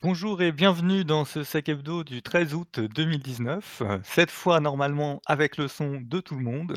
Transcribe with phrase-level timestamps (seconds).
[0.00, 5.20] Bonjour et bienvenue dans ce sac hebdo du 13 août 2019, heu, cette fois normalement
[5.26, 6.76] avec le son de tout le monde.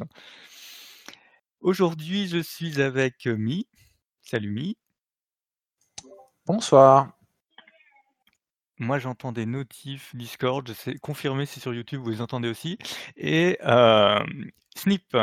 [1.60, 3.68] Aujourd'hui, je suis avec, heu, My.
[4.24, 4.76] Salut My.
[6.48, 7.12] Bonsoir.
[8.80, 12.80] Moi j'entends des notifs Discord, je sais confirmez si sur YouTube vous les entendez aussi
[13.18, 15.16] et hem, Snip.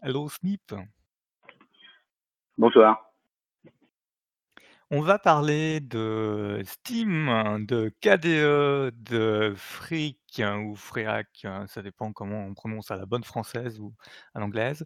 [0.00, 0.74] Hello Snip?
[2.56, 3.05] Bonsoir.
[4.92, 7.26] On va parler de Steam,
[7.66, 13.80] de KDE, de Freak ou Freak, ça dépend comment on prononce à la bonne française
[13.80, 13.92] ou
[14.34, 14.84] à l'anglaise.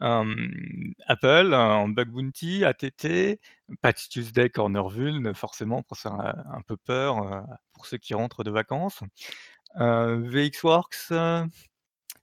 [0.00, 3.40] Apple, en bug bounty, ATT,
[3.80, 8.44] Patch Tuesday, Corner Vuln, forcément pour faire, un peu peur, heu, pour ceux qui rentrent
[8.44, 9.00] de vacances.
[9.76, 11.12] VxWorks,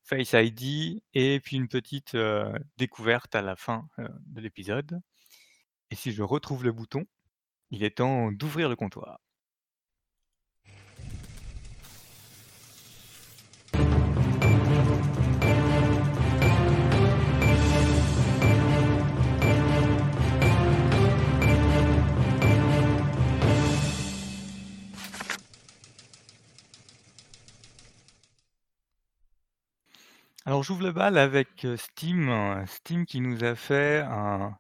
[0.04, 5.02] Face ID et puis une petite, heu, découverte à la fin, de l'épisode.
[5.92, 7.06] Et si je retrouve le bouton,
[7.72, 9.20] il est temps d'ouvrir le comptoir.
[30.48, 34.56] Alors j'ouvre le bal avec, heu, Steam, Steam qui nous a fait un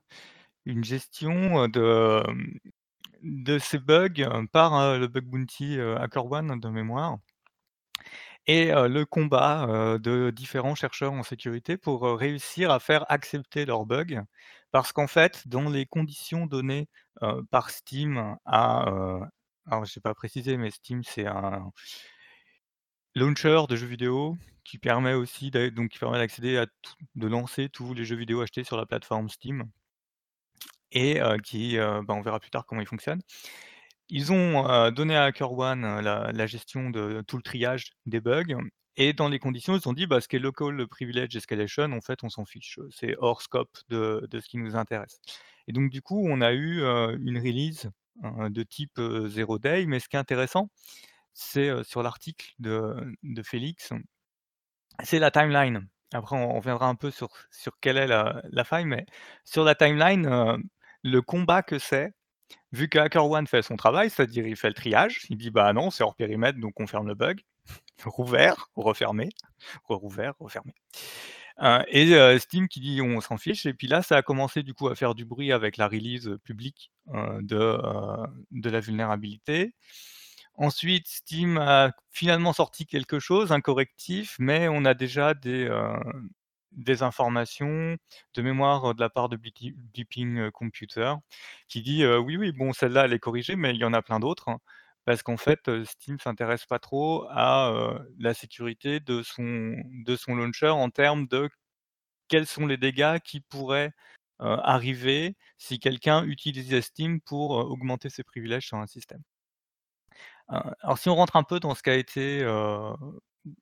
[0.66, 2.24] une gestion, heu, de,
[3.26, 7.18] de ces bugs par, heu, le bug bounty, HackerOne de mémoire
[8.48, 14.24] et le combat, de différents chercheurs en sécurité pour, réussir à faire accepter leurs bugs.
[14.72, 16.88] Parce qu'en fait, dans les conditions données,
[17.50, 18.86] par Steam à,
[19.66, 21.72] alors j'ai pas précisé, mais Steam c'est un
[23.16, 26.66] launcher de jeux vidéo qui permet aussi d'accéder à
[27.16, 29.70] de lancer tous les jeux vidéo achetés sur la plateforme Steam
[30.92, 33.22] et qui, bah, on verra plus tard comment il fonctionne.
[34.10, 38.44] Ils ont, donné à HackerOne la la gestion de tout le triage des bugs
[38.98, 42.02] et dans les conditions, ils ont dit: «Bah, ce qui est local privilege escalation, en
[42.02, 45.20] fait, on s'en fiche, c'est hors scope de de ce qui nous intéresse»
[45.68, 47.90] et donc du coup, on a eu, une release,
[48.24, 50.70] heu, de type, 0 day, mais ce qui est intéressant,
[51.34, 53.94] c'est, sur l'article de de Félix,
[55.04, 55.88] c'est la timeline.
[56.14, 59.06] Après on reviendra un peu sur sur quelle est la faille, mais
[59.46, 60.28] sur la timeline,
[61.06, 62.14] le combat que c'est,
[62.74, 65.92] vu que HackerOne fait son travail, c'est-à-dire il fait le triage, il dit: «Bah non,
[65.92, 67.42] c'est hors périmètre, donc on ferme le bug»,
[68.06, 69.30] rouvert, refermé,
[69.90, 70.74] re-rouvert, refermé,
[71.64, 74.64] heu et heu, Steam qui dit: «On s'en fiche» et puis là, ça a commencé
[74.64, 78.80] du coup à faire du bruit avec la release, publique, heu, de, heu, de la
[78.82, 79.74] vulnérabilité.
[80.56, 85.68] Ensuite, Steam a finalement sorti quelque chose, un correctif, mais on a déjà des,
[86.76, 87.98] des informations
[88.36, 91.14] de mémoire, de la part de Beeping Computer
[91.68, 94.02] qui dit: «Heu, oui, oui, bon celle-là elle est corrigée, mais il y en a
[94.02, 94.50] plein d'autres»,
[95.06, 99.76] parce qu'en fait, Steam s'intéresse pas trop à, la sécurité de son
[100.06, 101.50] de son launcher en termes de
[102.28, 103.92] quels sont les dégâts qui pourraient,
[104.40, 109.22] arriver si quelqu'un utilisait Steam pour, augmenter ses privilèges sur un système.
[110.52, 112.44] Heu, alors si on rentre un peu dans ce qui a été,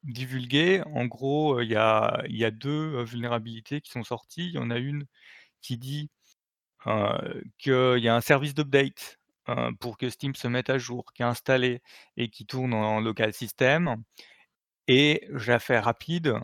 [0.03, 4.47] divulgué, en gros, il y a 2 vulnérabilités qui sont sorties.
[4.47, 5.05] Il y en a une
[5.61, 6.11] qui dit,
[7.59, 9.19] qu'il y a un service d'update,
[9.79, 11.81] pour que Steam se mette à jour, qui est installé
[12.17, 14.03] et qui tourne en local system
[14.87, 16.35] et je la fais rapide,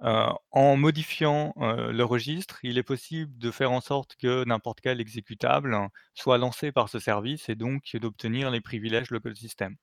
[0.00, 5.76] en modifiant, le registre, il est possible de faire en sorte que n'importe quel exécutable
[6.14, 9.76] soit lancé par ce service et donc d'obtenir les privilèges local system.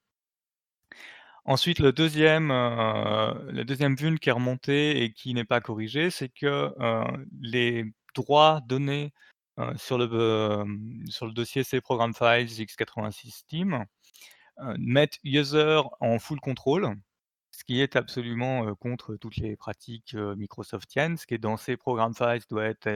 [1.45, 6.11] Ensuite, le 2e, heu, le 2e vuln qui est remonté et qui n'est pas corrigé,
[6.11, 9.11] c'est que, heu, les droits donnés,
[9.59, 10.63] heu, sur le,
[11.33, 13.85] dossier C program files x86 Steam,
[14.77, 16.95] mettent user en full control,
[17.51, 21.17] ce qui est absolument, contre toutes les pratiques, microsoftiennes.
[21.17, 22.89] Ce qui est dans C program files doit être,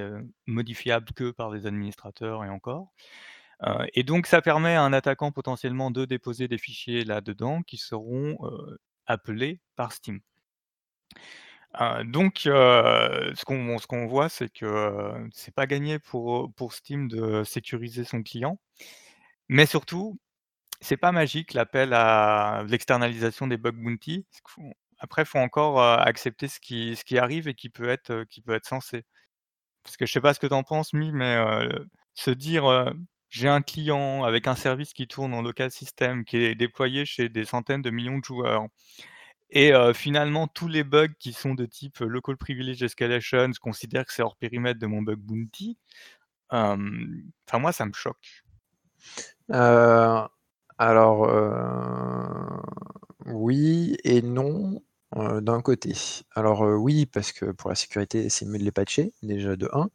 [0.48, 2.92] modifiable que par les administrateurs et encore,
[3.94, 8.38] et donc ça permet à un attaquant potentiellement de déposer des fichiers là-dedans qui seront,
[9.06, 10.20] appelés par Steam.
[12.06, 17.44] Donc ce qu'on ce qu'on voit, c'est que, c'est pas gagné pour, pour Steam de
[17.44, 18.60] sécuriser son client,
[19.50, 20.20] mais surtout,
[20.82, 24.26] c'est pas magique l'appel à l'externalisation des bug bounty.
[25.00, 28.42] Après il faut encore, accepter ce qui ce qui arrive et qui peut être, qui
[28.42, 29.06] peut être censé.
[29.84, 31.38] Parce que je sais pas ce que tu en penses My, mais
[32.16, 32.94] se dire,
[33.36, 37.28] «J'ai un client avec un service qui tourne en local system, qui est déployé chez
[37.30, 38.66] des centaines de millions de joueurs
[39.52, 44.06] et heu, finalement tous les bugs qui sont de type local privilege escalation, je considère
[44.06, 45.78] que c'est hors périmètre de mon bug bounty»,
[46.50, 48.44] enfin moi ça me choque.
[49.50, 50.28] Heu,
[50.78, 51.28] Alors,
[53.26, 54.82] oui et non,
[55.16, 55.94] d'un côté.
[56.36, 59.90] Alors, oui, parce que pour la sécurité, c'est mieux de les patcher, déjà de 1.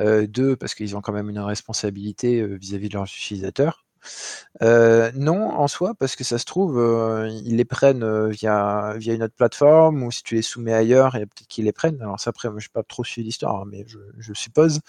[0.00, 3.84] Heu, 2 parce qu'ils ont quand même une responsabilité, heu, vis-à-vis de leurs utilisateurs.
[4.62, 6.78] Heu, non, en soi, parce que ça se trouve,
[7.44, 11.48] ils les prennent, via une autre plateforme ou si tu les soumets ailleurs, a peut-être
[11.48, 12.00] qu'ils les prennent.
[12.02, 14.80] Alors ça, après, moi, j'ai pas trop suivi l'histoire, hein, mais je je suppose.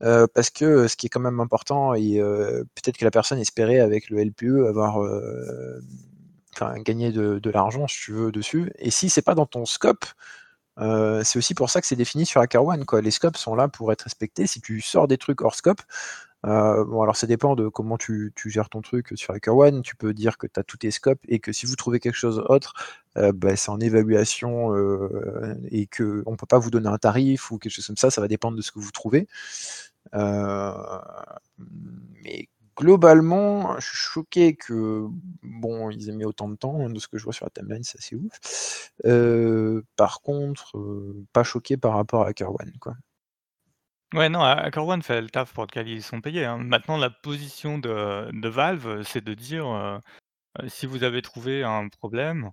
[0.00, 2.18] Parce que, ce qui est quand même important et
[2.76, 5.00] peut-être que la personne espérait avec le LPE avoir,
[6.84, 10.06] gagner de de l'argent, si tu veux, dessus et si c'est pas dans ton scope,
[10.80, 13.00] heu, c'est aussi pour ça que c'est défini sur HackerOne, quoi.
[13.02, 14.46] Les scopes sont là pour être respectés.
[14.46, 15.80] Si tu sors des trucs hors scope,
[16.46, 19.82] heu, bon alors ça dépend de comment tu gères ton truc sur HackerOne.
[19.82, 22.14] Tu peux dire que tu as tous tes scopes et que si vous trouvez quelque
[22.16, 22.74] chose autre,
[23.18, 24.74] heu, bah, c'est en évaluation,
[25.70, 28.28] et qu'on peut pas vous donner un tarif ou quelque chose comme ça, ça va
[28.28, 29.28] dépendre de ce que vous trouvez.
[32.24, 35.06] Mais globalement, je suis choqué que,
[35.42, 37.84] bon, ils aient mis autant de temps, de ce que je vois sur la timeline,
[37.84, 38.90] c'est assez ouf.
[39.06, 42.94] Heu, par contre, heu, pas choqué par rapport à HackerOne, quoi.
[44.14, 46.58] Ouais, non, HackerOne fait le taf pour lequel ils sont payés, hein.
[46.58, 49.98] Maintenant, la position de Valve, c'est de dire, heu:
[50.68, 52.50] «Si vous avez trouvé un problème,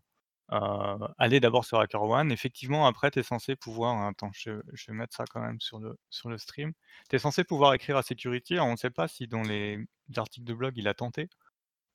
[0.53, 2.31] heu, allez d'abord sur HackerOne».
[2.31, 5.79] Effectivement, après, tu es censé pouvoir attends, je je vais mettre ça quand même sur
[5.79, 6.73] le sur le stream.
[7.09, 8.59] Tu es censé pouvoir écrire à Security.
[8.59, 9.79] On sait pas si dans les
[10.17, 11.29] articles de blog, il a tenté.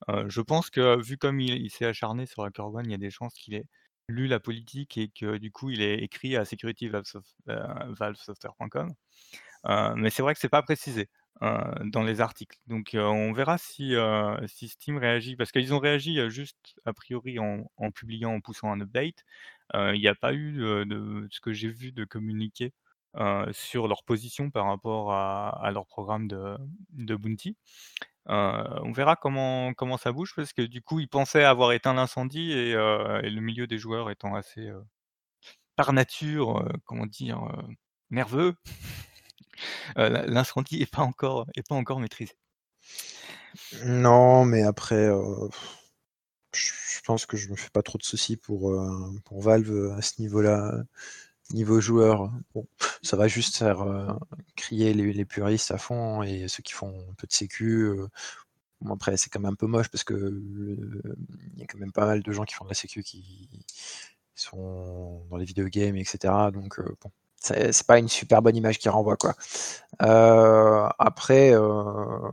[0.09, 3.11] Heu, je pense que vu comme il s'est acharné sur HackerOne, il y a des
[3.11, 3.65] chances qu'il ait
[4.09, 7.59] lu la politique et que, du coup, il ait écrit à security-valvesoft heu,
[7.99, 8.93] valvesoftware.com.
[9.67, 11.09] Heu, mais c'est vrai que c'est pas précisé,
[11.41, 12.57] dans les articles.
[12.67, 16.93] Donc, heu, on verra si, heu, si Steam réagit parce qu'ils ont réagi, juste a
[16.93, 19.23] priori en publiant, en poussant un update.
[19.75, 20.53] Il y a pas eu,
[20.85, 22.73] de ce que j'ai vu de communiqué,
[23.51, 26.57] sur leur position par rapport à leur programme de
[26.91, 27.57] de Bounty.
[28.27, 32.51] On verra comment comment ça bouge parce que, du coup, ils pensaient avoir éteint l'incendie
[32.53, 34.71] et le milieu des joueurs étant assez,
[35.77, 37.41] par nature, comment dire?
[38.11, 38.55] Nerveux.
[39.95, 42.33] L'in l'incendie est pas encore est pas encore maîtrisé.
[43.85, 45.49] Non, mais après, heu,
[46.53, 50.01] je pense que je me fais pas trop de soucis pour, heu, pour Valve, à
[50.01, 50.83] ce niveau-là.
[51.53, 52.67] Niveau joueur, bon,
[53.03, 53.85] ça va juste faire,
[54.55, 57.89] crier les puristes à fond et ceux qui font un peu de sécu,
[58.81, 60.15] bon après c'est quand même un peu moche parce que
[61.53, 63.49] il y a quand même pas mal de gens qui font de la sécu qui
[64.35, 68.79] sont dans les video games et cetera donc, bon, c'est pas une super bonne image
[68.79, 69.35] qu'ils renvoient, quoi.
[70.01, 72.31] Heu, après, heu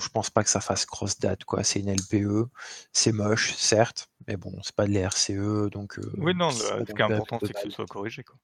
[0.00, 1.64] je pense pas que ça fasse grosse date, quoi.
[1.64, 2.48] C'est une LPE,
[2.92, 7.00] c'est moche, certes, mais bon, c'est pas de l'RCE, donc, heu, Oui, non, ce qui
[7.00, 8.36] est important, c'est que ce soit corrigé, quoi.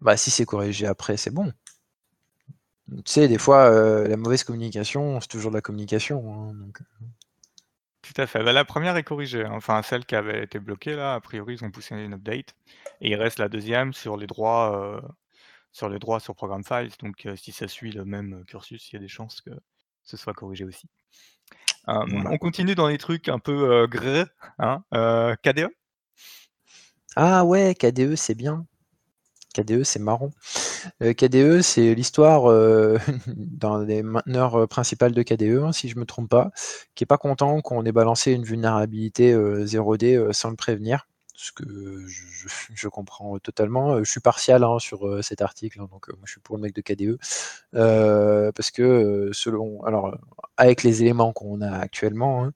[0.00, 1.52] Bah, si c'est corrigé après, c'est bon.
[2.88, 3.70] Tu sais, des fois,
[4.06, 6.78] la mauvaise communication, c'est toujours de la communication, hein, donc,
[8.14, 8.42] Tout à fait.
[8.42, 11.54] Bah, la 1re est corrigée, hein, enfin celle qui avait été bloquée là, a priori,
[11.54, 12.54] ils ont poussé une update
[13.02, 15.08] et il reste la 2e sur les droits, heu,
[15.72, 16.92] sur les droits sur Program Files.
[17.00, 19.50] Donc, heu, si ça suit le même cursus, il y a des chances que
[20.04, 20.88] ce soit corrigé aussi.
[21.86, 22.30] Voilà.
[22.30, 24.26] on continue dans les trucs un peu, grrr,
[24.58, 24.82] hein,
[25.42, 25.68] KDE?
[27.16, 28.66] Ah ouais, KDE, c'est bien.
[29.62, 30.30] KDE, c'est marrant.
[31.02, 32.98] Heu, KDE, c'est l'histoire, heu,
[33.36, 36.50] d'un des mainteneurs, heu, principal de KDE, hein, si je me trompe pas,
[36.94, 41.06] qui est pas content qu'on ait balancé une vulnérabilité, heu, 0D, heu, sans le prévenir.
[41.34, 41.64] Ce que
[42.74, 46.40] je comprends totalement, je suis partial, hein, sur, cet article, hein, donc, moi je suis
[46.40, 47.18] pour le mec de KDE.
[48.54, 50.16] Parce que, selon alors,
[50.56, 52.50] avec les éléments qu'on a actuellement,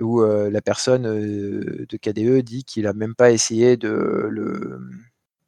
[0.00, 3.90] où, la personne, de KDE dit qu'il a même pas essayé de
[4.30, 4.80] le,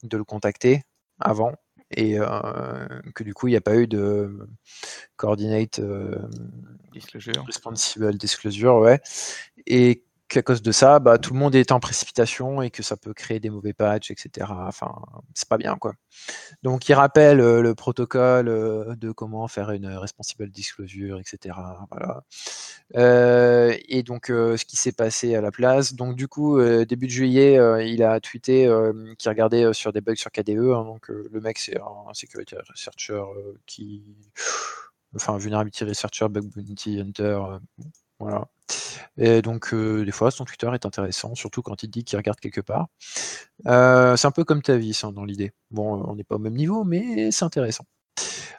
[0.02, 0.82] de le contacter
[1.20, 1.54] avant
[1.96, 2.26] et heu,
[3.14, 4.38] que du coup il y a pas eu de
[5.16, 6.30] coordinate, hem,
[6.92, 7.44] Disclosure.
[7.46, 9.00] responsible disclosure, ouais
[9.66, 12.96] et qu'à cause de ça, bah, tout le monde est en précipitation et que ça
[12.96, 14.66] peut créer des mauvais patchs et cetera.
[14.68, 14.92] Enfin,
[15.34, 15.94] c'est pas bien, quoi.
[16.62, 21.86] Donc il rappelle, heu, le protocole, heu, de comment faire une responsible disclosure et cetera,
[21.92, 22.22] voilà.
[23.88, 27.58] Et donc, ce qui s'est passé à la place, donc du coup, début de juillet,
[27.86, 28.70] il a tweeté,
[29.18, 33.22] qu'il regardait, sur des bugs sur KDE, hein, donc, le mec c'est un security researcher,
[33.66, 34.04] qui
[35.16, 37.38] enfin vulnerability researcher, bug bounty hunter,
[38.22, 38.46] voilà
[39.18, 42.40] et donc, heu, des fois son Twitter est intéressant, surtout quand il dit qu'il regarde
[42.40, 42.88] quelque part.
[43.68, 45.52] Heu, c'est un peu comme Tavis, hein, dans l'idée.
[45.72, 47.84] Bon, heu, on n'est pas au même niveau, mais c'est intéressant.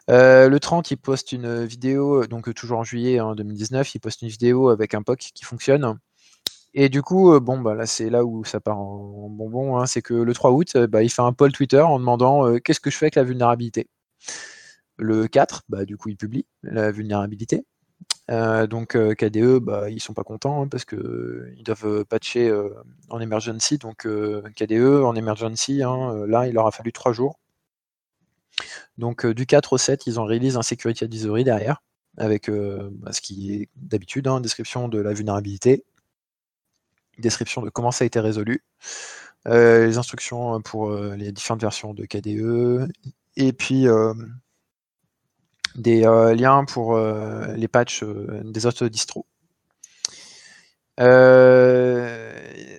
[0.09, 4.29] Le 30, il poste une vidéo, donc, toujours en juillet, hein, 2019, il poste une
[4.29, 5.99] vidéo avec un POC qui fonctionne
[6.75, 10.01] et du coup, bon, bah, là, c'est là où ça part en bonbon, hein, c'est
[10.03, 12.97] que le 3 août, bah, il fait un poll Twitter en demandant, «Qu'est-ce que je
[12.97, 13.87] fais avec la vulnérabilité?»
[14.99, 17.65] Le 4, bah, du coup, il publie la vulnérabilité
[18.31, 22.51] Heu, donc heu, KDE, bah, ils sont pas contents, hein, parce qu'ils doivent patcher,
[23.09, 24.07] en emergency donc
[24.55, 27.37] KDE en emergency, hein, là, il leur a fallu 3 jours.
[28.97, 31.81] Donc du 4 au 7, ils ont release un security advisory derrière
[32.17, 35.83] avec, bah, ce qui est d'habitude, hein, description de la vulnérabilité
[37.19, 38.63] description de comment ça a été résolu,
[39.45, 42.91] les instructions pour, les différentes versions de KDE
[43.35, 43.87] et puis,
[45.75, 49.25] des, heu, liens pour, heu, les patchs, heu, des autres distros.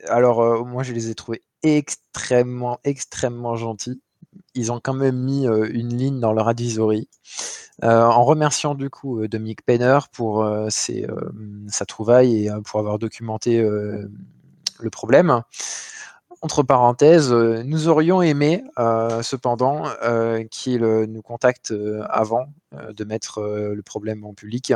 [0.09, 4.01] Alors, moi je les ai trouvés extrêmement, extrêmement gentils.
[4.55, 7.09] Ils ont quand même mis, une ligne dans leur advisory,
[7.83, 15.43] en remerciant du coup, Dominic Penner pour, sa trouvaille et pour avoir documenté, le problème.
[16.45, 21.73] Entre parenthèses, heu, nous aurions aimé, heu, cependant, heu, qu'il nous contacte,
[22.11, 24.75] avant, de mettre, le problème en public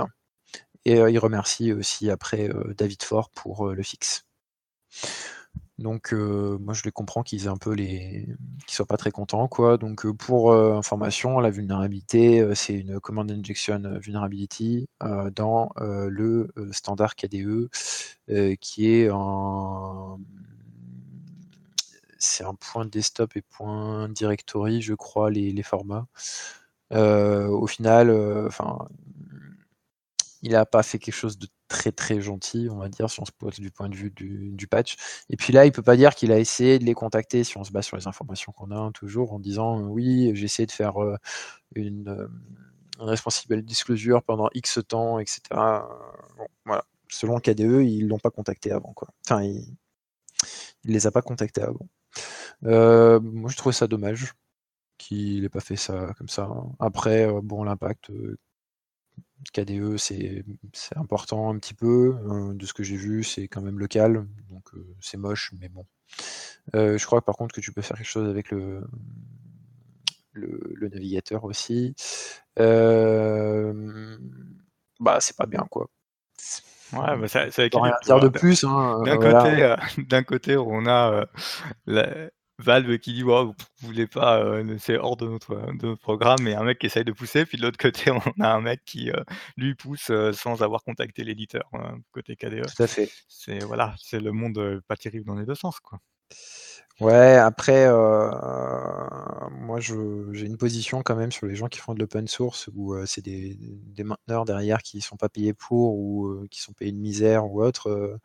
[0.87, 2.49] et il remercie aussi après,
[2.79, 4.25] David Forr pour, le fixe.
[5.79, 8.27] Donc moi je les comprends qu'ils aient un peu les
[8.67, 13.83] qu'ils soient pas très contents quoi, donc pour, information, la vulnérabilité, c'est une command injection
[14.01, 14.89] vulnerability,
[15.37, 17.69] dans, le, standard KDE,
[18.61, 20.19] qui est en
[22.19, 26.07] c'est un point desktop et point directory je crois les formats.
[26.95, 28.11] Heu, au final,
[28.49, 28.89] enfin,
[30.43, 33.25] il a pas fait quelque chose de très, très gentil, on va dire, si on
[33.27, 34.97] se pose du point de vue du patch
[35.31, 37.65] et puis là, il peut pas dire qu'il a essayé de les contacter si on
[37.65, 40.95] se base sur les informations qu'on a, toujours en disant: «Oui, j'ai essayé de faire,
[41.77, 42.31] une, heu,
[43.01, 45.89] responsible disclosure pendant X temps» et cetera.
[46.39, 49.09] Bon, voilà, selon KDE, ils l'ont pas contacté avant quoi.
[49.29, 49.77] Enfin, il
[50.85, 51.89] il les a pas contactés avant.
[52.65, 54.35] Heu, moi je trouve ça dommage
[54.99, 56.49] qu'il ait pas fait ça comme ça.
[56.81, 58.39] Après, heu, bon l'impact, heu,
[59.53, 60.45] KDE c'est
[60.97, 64.71] important un petit peu, heu, de ce que j'ai vu, c'est quand même local, donc
[65.01, 65.87] c'est moche, mais bon.
[66.75, 68.83] Je crois par contre que tu peux faire quelque chose avec le
[70.33, 71.95] le le navigateur aussi.
[75.01, 75.89] Bah, c'est pas bien quoi.
[76.93, 78.29] Ouais, bah, ça ça rien tu dire de?
[78.29, 79.43] D'un plus, hein, d'un voilà.
[79.45, 79.75] côté,
[80.09, 81.27] d'un côté on a,
[81.87, 86.01] la Valve qui dit: «Waouh, vous voulez pas, heu, c'est hors de notre de notre
[86.01, 88.61] programme» et un mec qui essaye de pousser, puis de l'autre côté on a un
[88.61, 89.25] mec qui, heu,
[89.57, 91.71] lui pousse, heu, sans avoir contacté l'éditeur,
[92.11, 92.67] côté KDE.
[92.77, 93.09] Tout à fait.
[93.29, 96.01] C'est voilà, c'est le monde pas terrible dans les 2 sens quoi.
[97.01, 97.87] Ouais, après,
[99.53, 102.97] moi j'ai une position quand même sur les gens qui font de l'open source où,
[103.07, 106.99] c'est des des mainteneurs derrière qui sont pas payés pour ou, qui sont payés une
[106.99, 108.19] misère ou autre,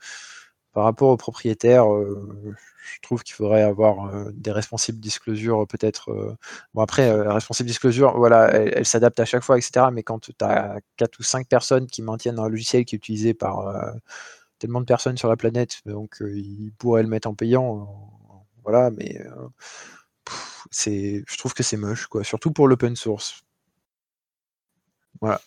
[0.73, 2.27] par rapport aux propriétaires, heu,
[2.95, 6.35] je trouve qu'il faudrait avoir, heu, des responsible disclosure peut-être, heu,
[6.73, 10.19] bon après, responsible disclosure, voilà, elle elle s'adapte à chaque fois et cetera, mais quand
[10.19, 13.73] tu as 4 ou 5 personnes qui maintiennent un logiciel qui est utilisé par,
[14.59, 17.89] tellement de personnes sur la planète, donc ils pourraient le mettre en payant,
[18.63, 19.19] voilà, mais
[20.71, 23.43] c'est je trouve que c'est moche quoi, surtout pour l'open source.
[25.21, 25.39] Voilà.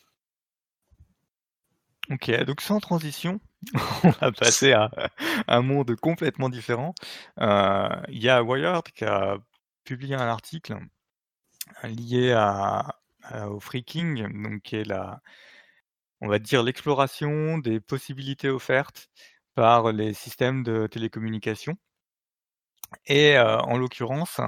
[2.11, 3.41] OK, donc sans transition,
[4.05, 4.91] on va passer à
[5.49, 6.95] un monde complètement différent.
[7.41, 9.39] Heu, il y a Wired qui a
[9.85, 10.79] publié un article
[11.85, 12.97] lié à
[13.49, 15.21] au phreaking, donc qui est la
[16.21, 19.09] on va dire l'exploration des possibilités offertes
[19.55, 21.79] par les systèmes de télécommunication
[23.07, 24.41] et heu, en l'occurrence,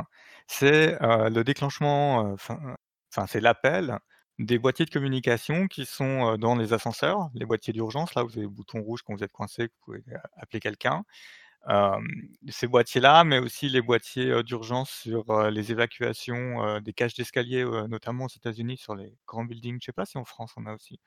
[0.46, 3.98] c'est, le déclenchement, enfin c'est l'appel
[4.38, 8.42] des boîtiers de communication qui sont, dans les ascenseurs, les boîtiers d'urgence, là vous avez
[8.42, 10.02] le bouton rouge quand vous êtes coincé, vous pouvez
[10.36, 11.04] appeler quelqu'un.
[12.48, 18.28] Ces boîtiers-là, mais aussi les boîtiers, d'urgence sur, les évacuations, des cages d'escalier, notamment aux
[18.28, 21.00] États-Unis sur les grands buildings, je sais pas si en France on a aussi.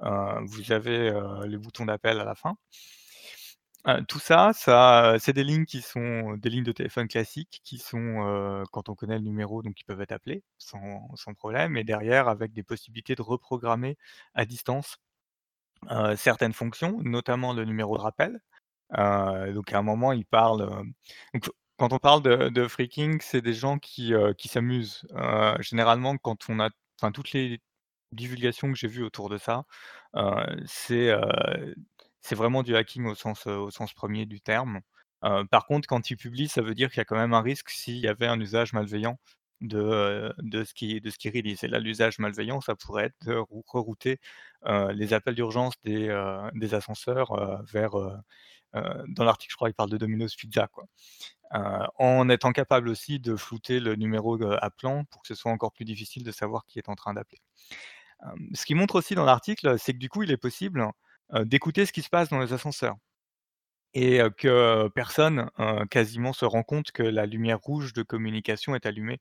[0.00, 1.12] Vous avez,
[1.46, 2.56] les boutons d'appel à la fin.
[3.86, 7.78] Heu, tout ça, ça c'est des lignes qui sont des lignes de téléphone classiques qui
[7.78, 11.76] sont, heu, quand on connaît le numéro, donc qui peuvent être appelées sans sans problème
[11.76, 13.96] et derrière avec des possibilités de reprogrammer
[14.34, 14.98] à distance,
[15.90, 18.40] heu, certaines fonctions, notamment le numéro de rappel.
[18.98, 20.68] Heu, donc à un moment il parle,
[21.78, 25.06] quand on parle de de phreaking, c'est des gens qui, qui s'amusent.
[25.60, 26.70] Généralement quand on a
[27.00, 27.60] enfin toutes les
[28.12, 29.64] divulgations que j'ai vues autour de ça,
[30.66, 31.12] c'est,
[32.22, 34.80] c'est vraiment du hacking au sens, 1er du terme.
[35.50, 37.70] Par contre quand ils publient, ça veut dire qu'il y a quand même un risque
[37.70, 39.18] s'il y avait un usage malveillant
[39.60, 44.18] de, ce qui de releasent et là l'usage malveillant, ça pourrait être de rou rerouter,
[44.66, 46.10] les appels d'urgence des,
[46.74, 47.92] ascenseurs, vers,
[48.72, 50.86] dans l'article je crois il parle de Domino's Pizza quoi.
[51.98, 55.84] En étant capable aussi de flouter le numéro, appelant pour que ce soit encore plus
[55.84, 57.40] difficile de savoir qui est en train d'appeler.
[58.54, 60.86] Ce qu'il montre aussi dans l'article, c'est que du coup, il est possible,
[61.44, 62.96] d'écouter ce qui se passe dans les ascenseurs
[63.94, 68.74] et heu, que personne, heu, quasiment se rend compte que la lumière rouge de communication
[68.74, 69.20] est allumée,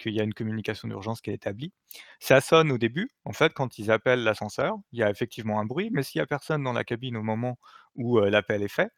[0.00, 1.72] qu'il y a une communication d'urgence qui est établie.
[2.18, 5.64] Ça sonne au début, en fait, quand ils appellent l'ascenseur, il y a effectivement un
[5.64, 7.58] bruit, mais s'il y a personne dans la cabine au moment
[7.94, 8.90] où, l'appel est fait,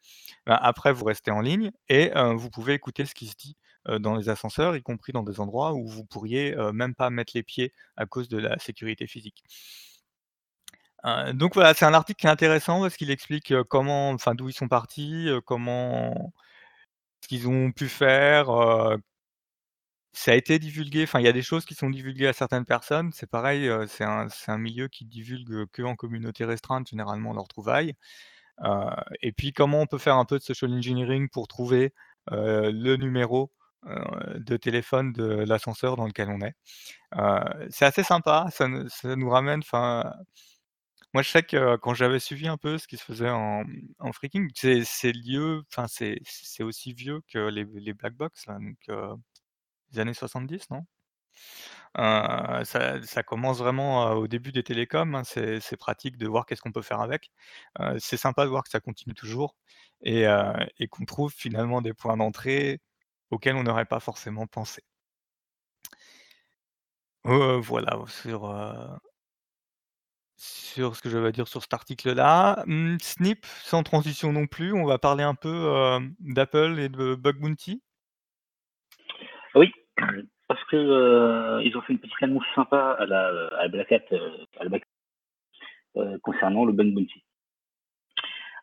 [0.47, 3.57] ben, après vous restez en ligne et vous pouvez écouter ce qui se dit,
[3.99, 7.43] dans les ascenseurs, y compris dans des endroits où vous pourriez, même pas mettre les
[7.43, 9.43] pieds à cause de la sécurité physique.
[11.05, 14.49] Heu, donc voilà, c'est un article qui est intéressant parce qu'il explique, comment enfin d'où
[14.49, 16.33] ils sont partis, comment
[17.23, 18.47] ce qu'ils ont pu faire,
[20.13, 22.65] ça a été divulgué, enfin il y a des choses qui sont divulguées à certaines
[22.65, 23.11] personnes.
[23.13, 27.93] C'est pareil, c'est un un milieu qui divulgue, que en communauté restreinte généralement leurs trouvailles.
[29.21, 31.93] Et puis comment on peut faire un peu de social engineering pour trouver,
[32.31, 33.51] le numéro,
[34.35, 36.55] de téléphone de l'ascenseur dans lequel on est.
[37.71, 40.13] C'est assez sympa, ça ça nous ramène enfin
[41.15, 43.65] moi je sais que quand j'avais suivi un peu ce qui se faisait en,
[43.99, 48.77] en phreaking, c'est c'est lieu enfin c'est aussi vieux que les les black box donc
[48.89, 49.15] heu,
[49.93, 50.85] les années 70, non?
[51.95, 56.81] Ça commence vraiment, au début des télécoms, hein, c'est pratique de voir qu'est-ce qu'on peut
[56.81, 57.31] faire avec.
[57.99, 59.55] C'est sympa de voir que ça continue toujours
[60.03, 60.25] et
[60.89, 62.81] qu'on trouve finalement des points d'entrée
[63.31, 64.81] auxquels on n'aurait pas forcément pensé.
[67.23, 68.45] Voilà sur,
[70.37, 72.63] sur ce que j'avais à dire sur cet article-là.
[72.65, 77.15] Mmh, Snip, sans transition non plus, on va parler un peu, hem, d'Apple et de
[77.15, 77.81] Bug Bounty?
[79.55, 79.71] Oui,
[80.47, 84.01] parce que, heu, ils ont fait une petite annonce sympa à la, la Black Hat,
[86.21, 87.23] concernant le Bug Bounty.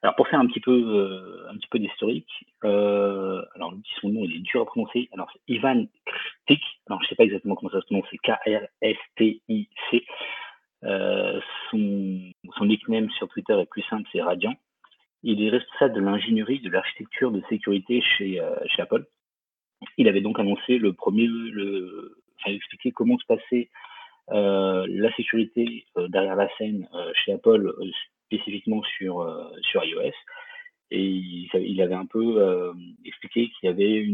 [0.05, 4.35] Alors pour faire un petit peu, un petit peu d'historique, alors lui son nom il
[4.35, 7.81] est dur à prononcer, alors c'est Ivan Krstic, alors je sais pas exactement comment ça
[7.81, 9.97] se prononce, c'est K-R-S-T-I-C.
[9.97, 10.01] Heu,
[10.83, 14.55] son son nickname sur Twitter est plus simple, c'est Radiant.
[15.23, 19.07] Il est responsable de l'ingénierie de l'architecture de sécurité chez, heu, chez Apple.
[19.97, 21.29] Il avait donc annoncé le premier
[22.41, 23.71] enfin expliqué comment se passait,
[24.33, 27.73] heu, la sécurité, derrière la scène, chez Apple,
[28.27, 29.25] spécifiquement sur,
[29.75, 30.13] iOS
[30.95, 32.73] et il avait un peu,
[33.05, 34.07] expliqué qu'il y avait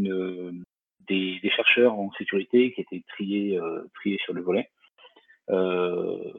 [1.09, 3.59] des chercheurs en sécurité qui étaient triés
[4.24, 4.68] sur le volet.
[5.51, 6.33] Heu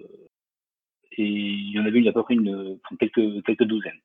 [1.20, 4.00] et il y en avait une à peu près une, quelques quelques douzaines.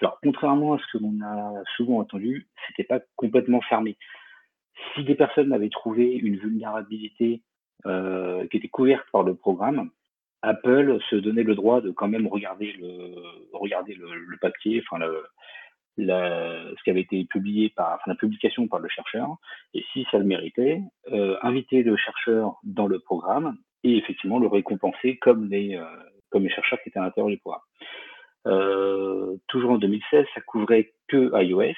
[0.00, 3.96] Alors contrairement à ce que l'on a souvent entendu, c'était pas complètement fermé.
[4.94, 7.42] Si des personnes avaient trouvé une vulnérabilité,
[7.86, 9.90] heu, qui était couverte par le programme,
[10.42, 13.14] Apple se donnait le droit de quand même regarder le
[13.52, 14.98] regarder le papier, enfin
[15.96, 19.36] la ce qui avait été publié par la publication par le chercheur
[19.74, 20.80] et si ça le méritait,
[21.12, 25.86] heu, inviter le chercheur dans le programme et effectivement le récompenser comme les, heu,
[26.30, 27.62] comme les chercheurs qui étaient à l'intérieur du programme.
[28.46, 31.74] Heu, toujours en 2016, ça couvrait que iOS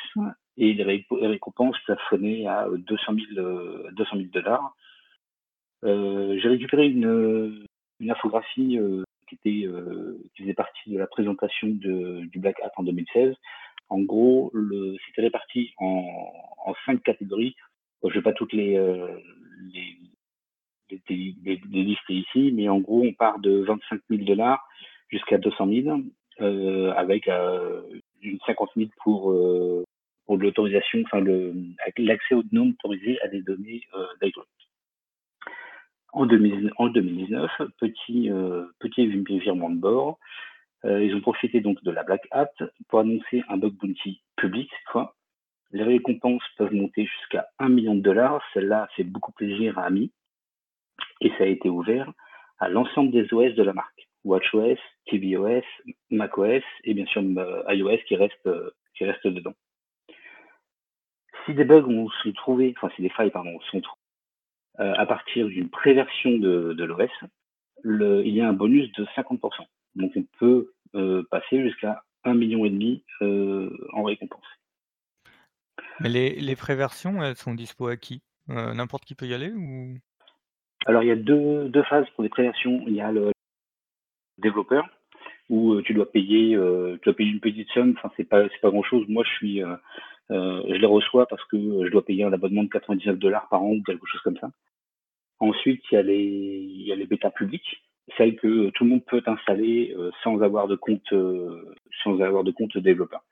[0.57, 4.29] et les ré les récompenses plafonnées à, heu, 200 000, heu, 200 000
[5.85, 7.65] Heu, j'ai récupéré une,
[8.01, 9.69] une infographie, heu, qui était,
[10.35, 13.35] qui faisait partie de la présentation de du Black Hat en 2016.
[13.89, 14.53] En gros,
[15.07, 16.05] c'était réparti en
[16.67, 17.55] en 5 catégories.
[18.05, 18.73] Je vais pas toutes les,
[19.73, 19.97] les
[21.09, 24.57] les lister ici, mais en gros, on part de 25 000
[25.09, 26.01] jusqu'à 200 000,
[26.41, 27.29] heu, avec,
[28.23, 29.85] une 50 000 pour, heu,
[30.27, 31.55] pour l'autorisation, enfin le
[31.99, 34.47] l'accès aux non autorisés à des données, heu, d'iCloud.
[36.13, 38.31] En 2000 en 2019, petit,
[38.81, 39.07] petit
[39.39, 40.19] virement de bord,
[40.85, 42.51] ils ont profité donc de la Black Hat
[42.89, 45.15] pour annoncer un bug bounty public cette fois.
[45.73, 48.43] Les récompenses peuvent monter jusqu'à 1 million de dollars.
[48.55, 50.11] Celle-là fait beaucoup plaisir à Ami
[51.21, 52.13] et ça a été ouvert
[52.59, 54.09] à l'ensemble des OS de la marque.
[54.25, 55.63] WatchOS, tvOS,
[56.11, 59.55] macOS et bien sûr, heu, iOS qui reste, heu, qui reste dedans.
[61.47, 63.97] Si des bugs ont sont trouvés, enfin si des failles pardon, sont trou
[64.81, 67.11] heu, à partir d'une préversion de l'OS,
[67.85, 70.73] il y a un bonus de 50% Donc on peut,
[71.31, 74.45] passer jusqu'à 1 million et demi, en récompense.
[76.01, 78.23] Mais les préversions, elles sont dispo à qui?
[78.49, 79.97] N'importe qui peut y aller ou?
[80.87, 82.83] Alors il y a 2 2 phases pour les préversions.
[82.87, 83.33] Il y a le
[84.39, 84.89] développeur
[85.49, 88.49] où, heu, tu dois payer, heu, tu dois payer une petite somme, enfin c'est pas
[88.65, 89.05] grand chose.
[89.09, 89.77] Moi je suis, heu,
[90.31, 93.19] je les reçois parce que, je dois payer un abonnement de 99
[93.51, 94.51] par an ou quelque chose comme ça.
[95.41, 97.83] Ensuite, il y a les il y bêtas publiques,
[98.17, 101.13] celles que, tout le monde peut installer, sans avoir de compte,
[102.05, 103.23] sans avoir de compte développeur.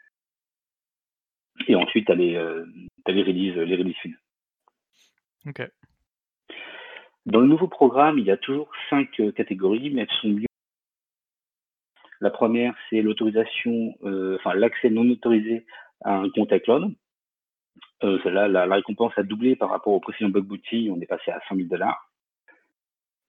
[1.67, 4.17] Et ensuite tu as les, les releases, les releases.
[5.47, 5.63] OK.
[7.29, 10.47] Dans le nouveau programme, il y a toujours cinq catégories, mais elles sont mieux.
[12.21, 15.67] La première, c'est l'autorisation, enfin l'accès non autorisé
[16.03, 16.95] à un compte iCloud.
[18.05, 21.31] Euh, là la, récompense a doublé par rapport au précédent bug bounty, on est passé
[21.31, 22.11] à 100 000 dollars.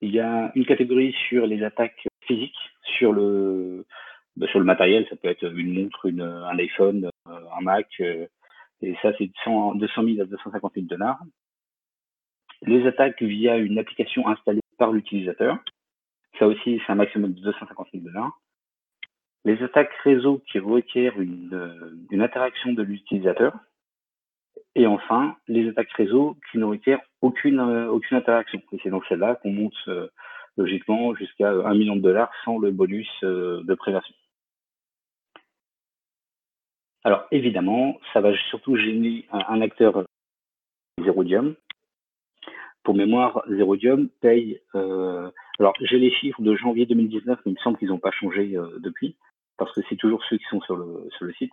[0.00, 2.56] Il y a une catégorie sur les attaques physiques,
[2.98, 3.84] sur le,
[4.36, 7.88] bah, sur le matériel, ça peut être une montre, une, un iPhone, euh, un Mac,
[8.00, 8.26] euh,
[8.80, 11.20] et ça c'est de 200 000 à 250 000 dollars.
[12.62, 15.58] Les attaques via une application installée par l'utilisateur,
[16.38, 18.38] ça aussi c'est un maximum de 250 000 dollars.
[19.44, 23.54] Les attaques réseau qui requièrent une, une interaction de l'utilisateur,
[24.74, 28.62] et enfin, les attaques réseau qui ne requièrent aucune, euh, interaction.
[28.72, 30.08] Et c'est dans celle-là qu'on monte euh,
[30.56, 34.14] logiquement jusqu'à 1 million de dollars sans le bonus euh, de prévention.
[37.02, 40.04] Alors évidemment, ça va surtout gêner un, acteur
[41.02, 41.54] Zerodium.
[42.82, 44.60] Pour mémoire, Zerodium paye.
[44.74, 48.56] alors j'ai les chiffres de janvier 2019, mais il me semble qu'ils n'ont pas changé
[48.78, 49.16] depuis,
[49.58, 51.52] parce que c'est toujours ceux qui sont sur le, sur le site.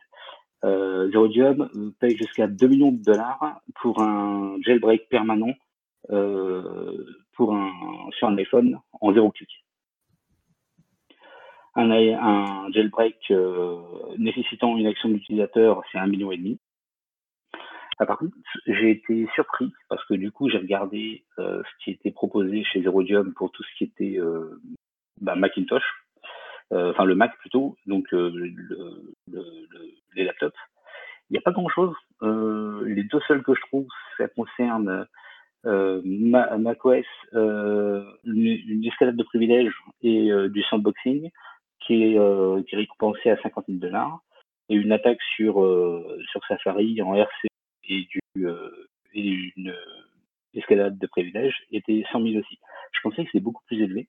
[0.63, 5.53] Euh, Zerodium paye jusqu'à 2 millions de dollars pour un jailbreak permanent
[6.09, 7.71] euh, pour un,
[8.17, 9.49] sur un iPhone en zéro clic.
[11.75, 13.77] Un, jailbreak euh,
[14.17, 16.59] nécessitant une action d'utilisateur, c'est un million et demi.
[17.99, 21.91] Ah, par contre, j'ai été surpris parce que du coup, j'ai regardé euh, ce qui
[21.91, 24.61] était proposé chez Zerodium pour tout ce qui était euh,
[25.19, 25.83] bah, Macintosh.
[26.73, 28.51] Euh, enfin le Mac plutôt, donc euh, le,
[29.31, 29.43] le,
[30.15, 30.57] les laptops.
[31.29, 31.95] Il n'y a pas grand-chose.
[32.21, 35.07] Euh, les deux seuls que je trouve, ça concerne
[35.65, 41.31] euh, macOS, euh, une, escalade de privilèges et du sandboxing
[41.79, 42.19] qui est,
[42.67, 44.19] qui est récompensé à 50 000 dollars
[44.69, 45.55] et une attaque sur
[46.31, 47.47] sur Safari en RC
[47.87, 48.19] et du
[49.13, 49.75] et une
[50.53, 52.59] escalade de privilèges était 100 000 aussi.
[52.91, 54.07] Je pensais que c'est beaucoup plus élevé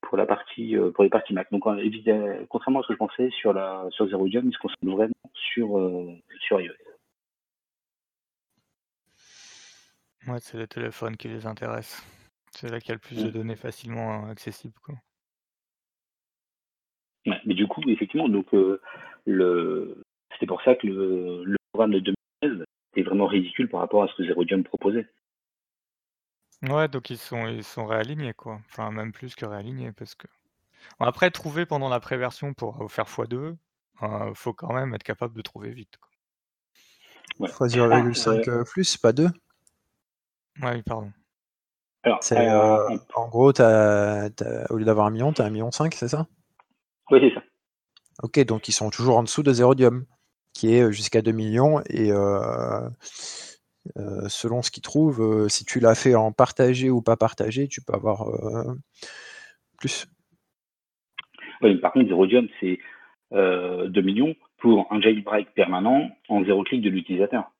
[0.00, 1.50] pour la partie euh, pour les parties Mac.
[1.50, 4.58] Donc évidemment, contrairement à ce que je pensais sur la sur Zero Jam, ils se
[4.58, 6.72] concentrent vraiment sur euh, sur iOS.
[10.26, 12.04] Ouais, c'est les téléphones qui les intéressent.
[12.52, 14.78] C'est là qu'il y a le plus de données facilement accessibles.
[14.82, 14.96] Quoi.
[17.44, 18.80] mais du coup, effectivement, donc euh,
[19.26, 20.02] le
[20.38, 22.64] c'est pour ça que le, le programme de 2016
[22.96, 25.08] est vraiment ridicule par rapport à ce que Zero Jam proposait.
[26.62, 28.60] Ouais, donc ils sont ils sont réalignés, quoi.
[28.68, 30.26] Enfin, même plus que réalignés parce que
[30.98, 33.56] après trouver pendant la préversion pour, faire x2,
[34.02, 36.08] euh, faut quand même être capable de trouver vite, quoi.
[37.38, 37.48] Ouais.
[37.50, 39.24] 0,5 euh, plus, pas 2?
[39.24, 39.30] Ouais,
[40.74, 41.12] oui, pardon.
[42.20, 44.28] C'est, euh, en gros, t'as
[44.70, 46.26] au lieu d'avoir 1 million, tu as 1 million 5, c'est ça?
[47.10, 47.42] Oui, c'est ça.
[48.22, 50.04] OK, donc ils sont toujours en dessous de Zerodium,
[50.58, 52.10] qui est, jusqu'à 2 millions et
[53.96, 57.68] euh, selon ce qu'ils trouvent, euh, si tu l'as fait en partagé ou pas partagé,
[57.68, 58.74] tu peux avoir euh,
[59.78, 60.06] plus.
[61.62, 62.78] Oui, par contre, Zerodium, c'est
[63.32, 67.50] 2 millions pour un jailbreak permanent en zéro clic de l'utilisateur.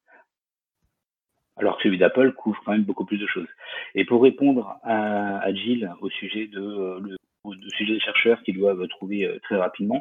[1.57, 3.49] Alors que celui d'Apple couvre quand même beaucoup plus de choses.
[3.95, 9.39] Et pour répondre à, Gilles au sujet de, au sujet des chercheurs qui doivent trouver
[9.43, 10.01] très rapidement,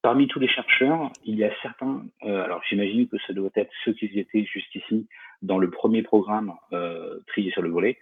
[0.00, 3.72] Parmi tous les chercheurs, il y a certains, euh, alors j'imagine que ça doit être
[3.84, 5.08] ceux qui étaient jusqu'ici
[5.42, 7.98] dans le premier programme euh, trié sur le volet,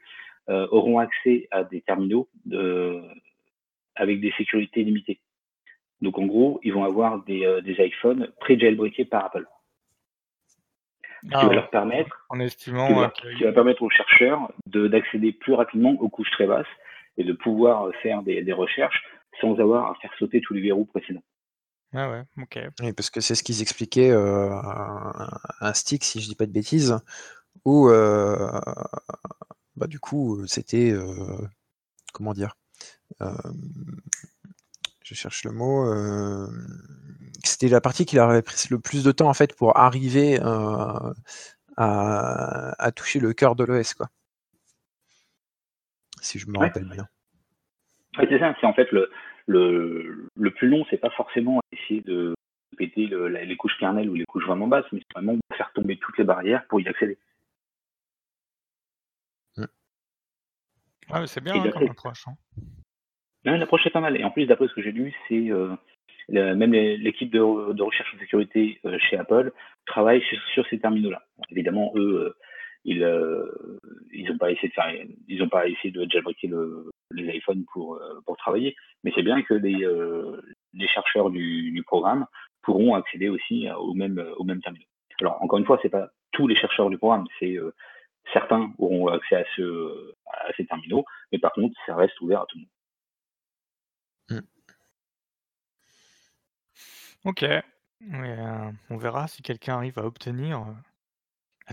[0.49, 3.03] euh, auront accès à des terminaux de,
[3.95, 5.21] avec des sécurités limitées.
[6.03, 9.47] Donc en gros, ils vont avoir des, euh, des iPhones pré-jailbreakés par Apple.
[11.23, 15.55] Ce qui ah va leur permettre, en estimant, qui va permettre aux chercheurs d'accéder plus
[15.55, 16.67] rapidement aux couches très basses
[17.17, 19.03] et de pouvoir faire des, des recherches
[19.41, 21.25] sans avoir à faire sauter tous les verrous précédents.
[21.99, 22.59] Ah ouais, OK.
[22.81, 24.51] Oui, parce que c'est ce qu'ils expliquaient, euh,
[25.61, 26.99] un stick, si je dis pas de bêtises,
[27.65, 28.53] où, euh,
[29.77, 31.39] bah, du coup, c'était, euh,
[32.13, 32.55] comment dire?
[35.03, 35.87] je cherche le mot,
[37.43, 40.39] c'était la partie qui leur avait pris le plus de temps, en fait, pour arriver,
[40.39, 41.13] à
[41.79, 44.09] à toucher le cœur de l'OS, quoi.
[46.21, 47.07] Si je me rappelle bien.
[48.19, 49.11] C'est ça, c'est en fait le
[49.47, 52.35] le, le plus long, c'est pas forcément essayer de
[52.77, 55.97] péter le, les couches kernel ou les couches vraiment basses, mais c'est vraiment faire tomber
[55.97, 57.19] toutes les barrières pour y accéder.
[61.09, 62.27] Ah, c'est bien hein, comme approche.
[62.27, 62.35] Hein.
[63.45, 64.17] L'approche est pas mal.
[64.17, 65.77] Et en plus, d'après ce que j'ai lu, c'est euh,
[66.29, 69.53] même l'équipe de, de, recherche en sécurité euh, chez Apple
[69.87, 71.23] travaille sur, ces terminaux-là.
[71.51, 72.37] Évidemment, eux, euh,
[72.85, 73.07] ils
[74.13, 74.93] ils n'ont pas essayé de faire,
[75.29, 79.43] ils ont pas essayé de jailbreaker le, les iPhones pour pour travailler, mais c'est bien
[79.43, 79.87] que les
[80.75, 82.27] les chercheurs du, programme
[82.63, 84.87] pourront accéder aussi au même au même terminal.
[85.21, 87.57] Alors encore une fois, c'est pas tous les chercheurs du programme, c'est
[88.33, 92.47] certains auront accès à, ce, à ces terminaux, mais par contre, ça reste ouvert à
[92.47, 92.71] tout le monde.
[97.25, 97.43] OK.
[97.43, 100.73] Euh, on verra si quelqu'un arrive à obtenir, euh,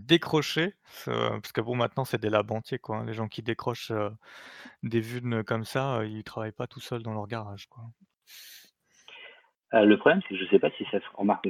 [0.01, 0.73] décrocher
[1.05, 3.05] parce que bon, maintenant, c'est des labs entiers, quoi, hein.
[3.05, 4.09] Les gens qui décrochent, euh,
[4.83, 7.83] des vulnes comme ça, ils travaillent pas tout seuls dans leur garage, quoi.
[9.73, 11.47] le problème, c'est que je sais pas si ça se remarque,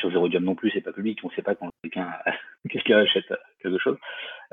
[0.00, 2.10] sur Zerodium non plus, c'est pas public, on sait pas quand quelqu'un
[2.98, 3.98] achète, quelque chose.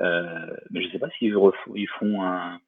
[0.00, 1.36] mais je sais pas s'ils
[1.74, 2.60] ils font un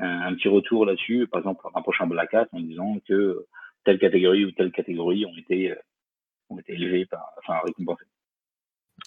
[0.00, 3.46] un petit retour là-dessus, par exemple, un prochain Black Hat en disant que
[3.84, 5.76] telle catégorie ou telle catégorie ont été, euh,
[6.50, 8.17] ont été élevées, par, enfin récompensées euh,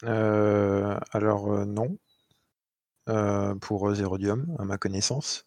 [0.03, 1.97] Alors euh, non,
[3.61, 5.45] pour Zerodium, à ma connaissance.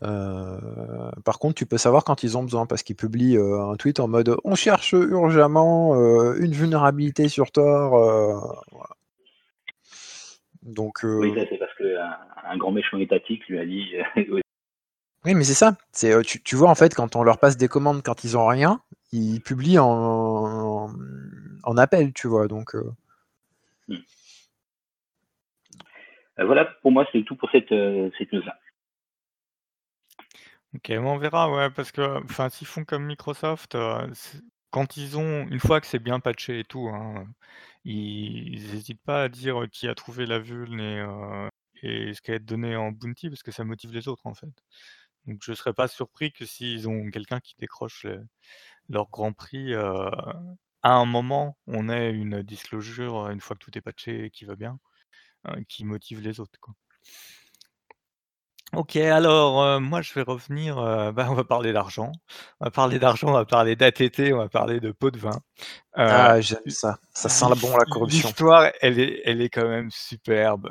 [0.00, 4.08] par contre, tu peux savoir quand ils ont besoin, parce qu'ils publient un tweet en
[4.08, 5.94] mode on cherche urgemment
[6.34, 8.64] une vulnérabilité sur Tor.
[10.62, 13.86] Donc, Oui, c'est parce qu'un un grand méchant étatique lui a dit
[15.26, 15.76] Oui, mais c'est ça.
[15.90, 18.46] C'est, euh, tu, vois, en fait, quand on leur passe des commandes quand ils ont
[18.46, 20.88] rien, ils publient en,
[21.64, 22.46] en, appel, tu vois.
[22.46, 22.78] Donc, euh.
[22.78, 22.92] euh,
[26.38, 27.74] voilà, pour moi, c'est tout pour cette,
[28.18, 28.58] cette news-là.
[30.74, 32.20] Ok, on verra, ouais, parce que
[32.50, 33.76] s'ils font comme Microsoft,
[34.70, 37.26] quand ils ont, une fois que c'est bien patché et tout, hein,
[37.84, 40.80] ils n'hésitent pas à dire qui a trouvé la vulne
[41.82, 44.34] et, ce qui a été donné en bounty, parce que ça motive les autres, en
[44.34, 44.50] fait.
[45.26, 48.06] Donc je ne serais pas surpris que s'ils ont quelqu'un qui décroche
[48.88, 49.72] leur grand prix,
[50.86, 54.44] à un moment, on ait une disclosure, une fois que tout est patché et qui
[54.44, 54.78] va bien,
[55.68, 56.74] qui motive les autres, quoi.
[58.72, 60.76] OK, alors, moi je vais revenir,
[61.12, 62.12] bah, on va parler d'argent.
[62.60, 65.40] On va parler d'argent, on va parler d'ATT, on va parler de pot de vin.
[65.94, 68.28] Ah j'aime ça, ça sent la bon la corruption.
[68.28, 70.70] l'histoire, elle est elle est quand même superbe,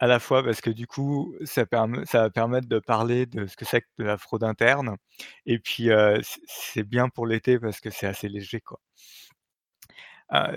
[0.00, 1.64] à la fois parce que du coup, ça,
[2.06, 4.96] ça va permettre de parler de ce que c'est que de la fraude interne.
[5.46, 5.90] Et puis,
[6.46, 8.80] c'est bien pour l'été parce que c'est assez léger, quoi.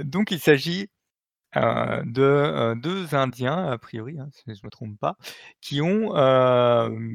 [0.03, 0.89] donc il s'agit
[1.55, 5.15] de deux Indiens, a priori, hein, si je ne me trompe pas,
[5.61, 6.09] qui ont,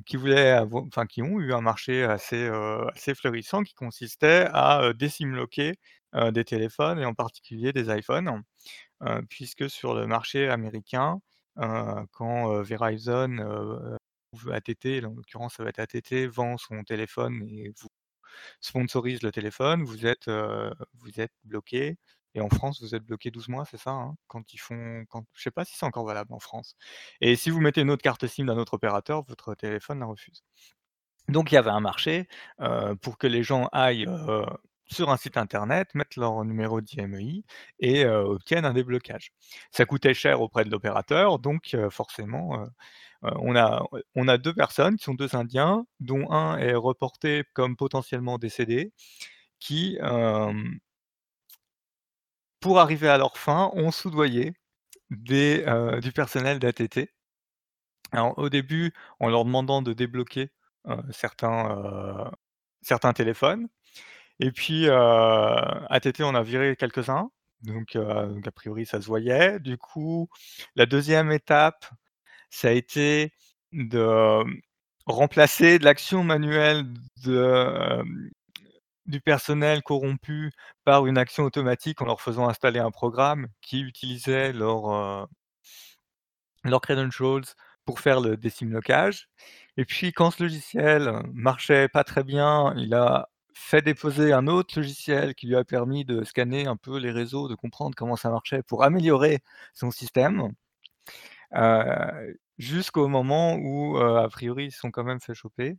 [0.07, 2.49] qui voulaient enfin, qui ont eu un marché assez,
[2.95, 5.75] assez fleurissant qui consistait à décimloquer
[6.33, 8.43] des téléphones et en particulier des iPhones.
[9.31, 11.21] puisque sur le marché américain,
[12.13, 13.97] quand Verizon
[14.51, 17.89] ATT, en l'occurrence ça va être ATT, vend son téléphone et vous
[18.61, 20.29] sponsorise le téléphone, vous êtes,
[21.17, 21.97] êtes bloqué.
[22.35, 24.15] Et en France, vous êtes bloqué 12 mois, c'est ça hein?
[24.27, 26.77] Quand ils font, quand, je sais pas si c'est encore valable en France.
[27.23, 30.45] Et si vous mettez une autre carte SIM d'un autre opérateur, votre téléphone la refuse.
[31.29, 32.29] Donc il y avait un marché
[33.01, 34.07] pour que les gens aillent
[34.91, 37.45] sur un site internet, mettent leur numéro d'IMEI
[37.81, 39.33] et obtiennent un déblocage.
[39.71, 42.67] Ça coûtait cher auprès de l'opérateur, donc forcément,
[43.23, 48.93] on, a, deux personnes qui sont deux Indiens, dont un est reporté comme potentiellement décédé,
[49.61, 49.99] qui,
[52.61, 54.55] pour arriver à leur fin, ont soudoyé
[55.11, 57.11] du personnel d'ATT.
[58.15, 60.51] Au début, en leur demandant de débloquer
[61.11, 62.33] certains
[63.15, 63.69] téléphones,
[64.41, 67.31] et puis, euh, ATT, on a viré quelques-uns,
[67.63, 69.59] donc, euh, a priori, ça se voyait.
[69.61, 70.29] Du coup,
[70.77, 71.87] la deuxième étape,
[72.51, 73.33] ça a été
[73.73, 74.45] de
[75.07, 76.85] remplacer l'action manuelle
[77.25, 78.03] de,
[79.07, 80.53] du personnel corrompu
[80.85, 85.29] par une action automatique en leur faisant installer un programme qui utilisait leur,
[86.65, 87.45] leurs credentials
[87.85, 89.29] pour faire le décimlocage.
[89.77, 94.79] Et puis, quand ce logiciel marchait pas très bien, il a fait déposer un autre
[94.79, 98.31] logiciel qui lui a permis de scanner un peu les réseaux, de comprendre comment ça
[98.31, 99.41] marchait pour améliorer
[99.75, 100.53] son système,
[102.59, 105.77] jusqu'au moment où, a priori, ils se sont quand même fait choper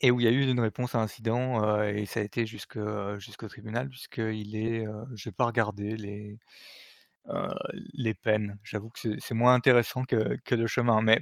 [0.00, 2.46] et où il y a eu une réponse à l'incident, euh, et ça a été
[2.46, 6.38] jusqu'au tribunal puisqu'il est, je n'ai pas regardé les,
[7.94, 8.58] les peines.
[8.62, 11.20] J'avoue que c'est moins intéressant que que le chemin, mais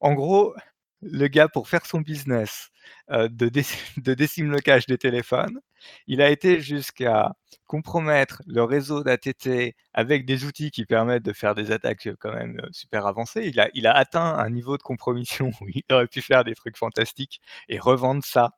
[0.00, 0.54] en gros,
[1.02, 2.70] le gars, pour faire son business
[3.10, 3.28] de,
[3.96, 5.60] de décimlocage des téléphones,
[6.06, 7.32] il a été jusqu'à
[7.66, 12.60] compromettre le réseau d'ATT avec des outils qui permettent de faire des attaques quand même
[12.70, 13.52] super avancées.
[13.74, 17.40] Il a, atteint un niveau de compromission où il aurait pu faire des trucs fantastiques
[17.68, 18.52] et revendre ça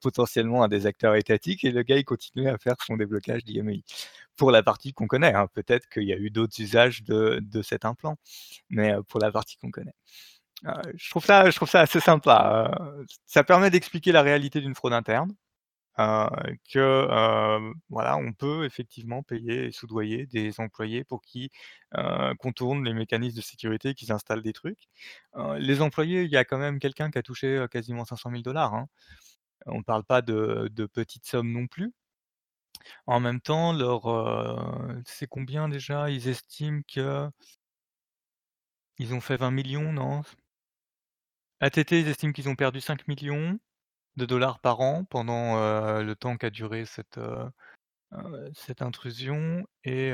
[0.00, 1.64] potentiellement à des acteurs étatiques.
[1.64, 3.82] Et le gars, il continue à faire son déblocage d'IMEI.
[4.36, 5.48] Pour la partie qu'on connaît, hein.
[5.52, 8.16] peut-être qu'il y a eu d'autres usages de, de cet implant,
[8.70, 9.94] mais pour la partie qu'on connaît.
[10.66, 14.60] Euh, je trouve ça je trouve ça assez sympa, euh, ça permet d'expliquer la réalité
[14.60, 15.34] d'une fraude interne,
[16.72, 21.50] que, voilà, on peut effectivement payer et soudoyer des employés pour qu'ils,
[22.40, 24.88] contournent les mécanismes de sécurité, qu'ils installent des trucs.
[25.58, 28.86] les employés, il y a quand même quelqu'un qui a touché, quasiment 500 000 hein.
[29.66, 31.92] On ne parle pas de de petites sommes non plus.
[33.06, 34.02] En même temps, leur,
[35.06, 36.10] c'est combien déjà?
[36.10, 37.28] Ils estiment que
[38.98, 40.22] ils ont fait 20 millions, non?
[41.60, 43.58] ATT, ils estiment qu'ils ont perdu 5 millions
[44.16, 45.56] de dollars par an pendant,
[46.02, 47.20] le temps qu'a duré cette,
[48.54, 50.10] cette intrusion et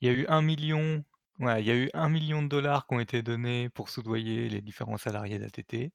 [0.00, 1.04] il y a eu 1 million
[1.38, 4.48] ouais, il y a eu 1 million de dollars qui ont été donnés pour soudoyer
[4.48, 5.92] les différents salariés d'ATT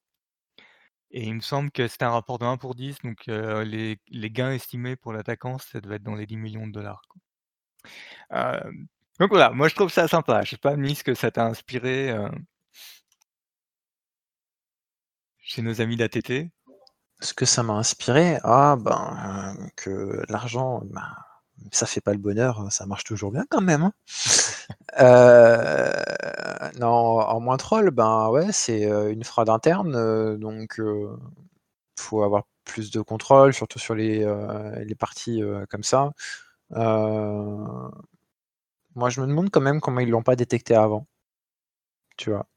[1.11, 3.99] et il me semble que c'était un rapport de 1 pour 10 donc les
[4.31, 7.01] gains estimés pour l'attaquant, ça devait être dans les 10 millions de dollars.
[9.19, 10.43] Donc voilà, moi je trouve ça sympa.
[10.43, 12.13] Je sais pas Miss, ce que ça t'a inspiré,
[15.45, 16.49] chez nos amis d'ATT?
[17.21, 18.39] Ce que ça m'a inspiré?
[18.43, 21.07] Ah ben, que l'argent, ben,
[21.71, 23.93] ça fait pas le bonheur, ça marche toujours bien quand même, hein.
[26.79, 31.15] non, en moins troll, ben ouais, c'est, une fraude interne, donc il
[31.97, 34.25] faut avoir plus de contrôle, surtout sur les,
[34.83, 36.11] les parties, comme ça.
[38.95, 41.07] Moi je me demande quand même comment ils l'ont pas détecté avant.
[42.17, 42.47] Tu vois?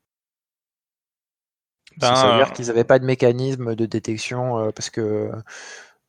[2.00, 5.30] ça veut dire ben, qu'ils avaient pas de mécanisme de détection, parce que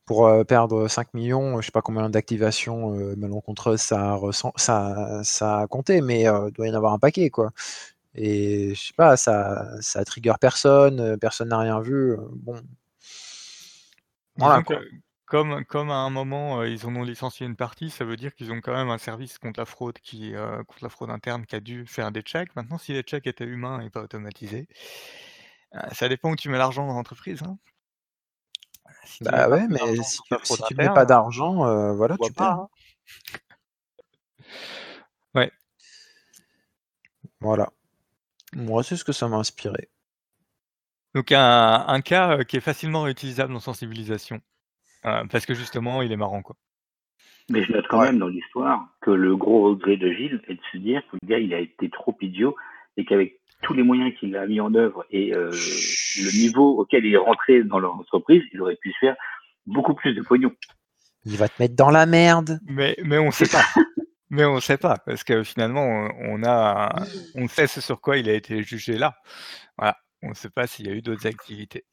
[0.04, 4.18] pour perdre 5 millions, je sais pas combien d'activations malencontreuses ça,
[4.56, 7.50] ça, ça a compté, mais il doit y en avoir un paquet, quoi.
[8.14, 12.16] Et je sais pas, ça, ça trigger personne, personne n'a rien vu.
[12.34, 12.60] bon.
[14.36, 14.62] Voilà,
[15.30, 18.52] comme, comme à un moment ils en ont licencié une partie, ça veut dire qu'ils
[18.52, 20.34] ont quand même un service contre la fraude qui
[20.66, 22.54] contre la fraude interne qui a dû faire des checks.
[22.56, 24.68] Maintenant, si les checks étaient humains et pas automatisés,
[25.92, 27.42] ça dépend où tu mets l'argent dans l'entreprise.
[27.42, 27.56] Hein.
[29.20, 30.20] Bah ouais, mais si
[30.68, 32.50] tu, mets pas d'argent, euh, voilà, tu perds.
[32.50, 32.68] Hein.
[35.34, 35.52] Ouais.
[37.40, 37.70] Voilà.
[38.54, 39.90] Moi, c'est ce que ça m'a inspiré.
[41.14, 44.40] Donc un, cas euh, qui est facilement réutilisable en sensibilisation.
[45.06, 46.56] Euh, parce que justement, il est marrant, quoi.
[47.48, 50.60] Mais je note quand même dans l'histoire que le gros regret de Gilles est de
[50.72, 52.54] se dire que le gars, il a été trop idiot
[52.96, 57.04] et qu'avec tous les moyens qu'il a mis en œuvre et euh, le niveau auquel
[57.04, 59.16] il est rentré dans leur entreprise, il aurait pu se faire
[59.66, 60.52] beaucoup plus de pognon.
[61.24, 62.60] Il va te mettre dans la merde.
[62.66, 63.64] Mais, mais on sait pas.
[64.30, 68.28] mais on sait pas, parce que finalement, on a, on sait ce sur quoi il
[68.28, 69.16] a été jugé là.
[69.76, 69.96] Voilà.
[70.22, 71.84] On ne sait pas s'il y a eu d'autres activités.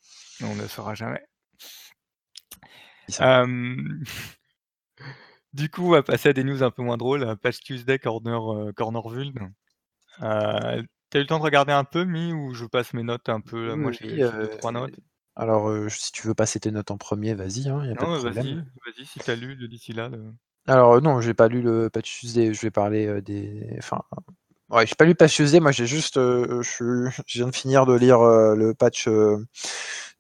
[0.44, 1.22] On ne le saura jamais.
[5.54, 7.38] du coup, on va passer à des news un peu moins drôles.
[7.38, 9.02] Patch Tuesday, Corner, euh, Corner
[10.22, 13.30] Euh, T'as eu le temps de regarder un peu, Mi, ou je passe mes notes
[13.30, 14.96] un peu Moi, j'ai euh, trois notes.
[15.36, 19.06] Alors, euh, si tu veux passer tes notes en premier, vas-y, hein, de vas-y, vas-y,
[19.06, 20.10] si t'as lu d'ici là.
[20.66, 23.70] Alors, euh, non, j'ai pas lu le Patch Tuesday, je vais parler des.
[23.78, 24.02] Enfin,
[24.70, 26.16] ouais, j'ai pas lu le Patch Tuesday, moi j'ai juste.
[26.16, 29.08] je, viens de finir de lire le patch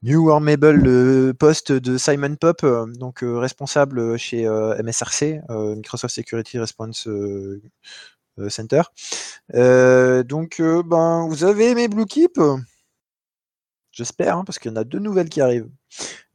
[0.03, 2.65] New Warmable, le poste de Simon Pop,
[2.97, 7.07] donc responsable chez MSRC, Microsoft Security Response
[8.39, 8.83] euh, Center.
[9.55, 12.39] Euh, donc, euh, ben, vous avez aimé Blue Keep
[13.91, 15.69] J'espère, hein, parce qu'il y en a deux nouvelles qui arrivent.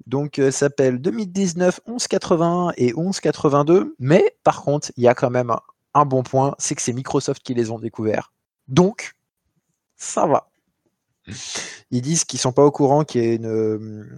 [0.07, 3.95] Donc, ça s'appelle 2019 1181 et 1182.
[4.01, 5.53] Mais par contre, il y a quand même
[5.95, 8.33] un, bon point, c'est que c'est Microsoft qui les ont découverts.
[8.67, 9.15] Donc,
[9.97, 10.51] ça va.
[11.91, 14.09] Ils disent qu'ils sont pas au courant qu'il y ait une,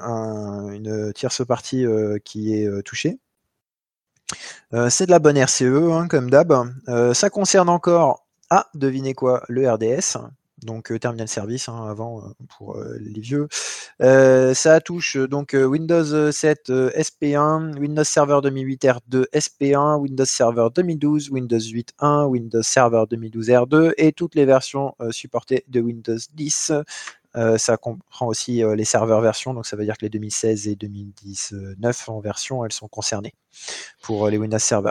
[0.00, 1.84] une tierce partie
[2.24, 3.18] qui est touchée.
[4.72, 6.52] Euh, c'est de la bonne RCE, hein, comme d'hab.
[6.88, 10.18] Euh, ça concerne encore, ah, devinez quoi, le RDS,
[10.64, 12.22] donc euh, Terminal Service hein, avant
[12.56, 13.48] pour les vieux.
[14.00, 21.58] ça touche donc Windows 7 SP1, Windows Server 2008 R2 SP1, Windows Server 2012, Windows
[21.58, 26.72] 8 1, Windows Server 2012 R2 et toutes les versions supportées de Windows 10.
[27.36, 30.66] Euh, ça comprend aussi euh, les serveurs versions, donc ça veut dire que les 2016
[30.66, 33.34] et 2019 en version, elles sont concernées
[34.02, 34.90] pour euh, les Windows Server.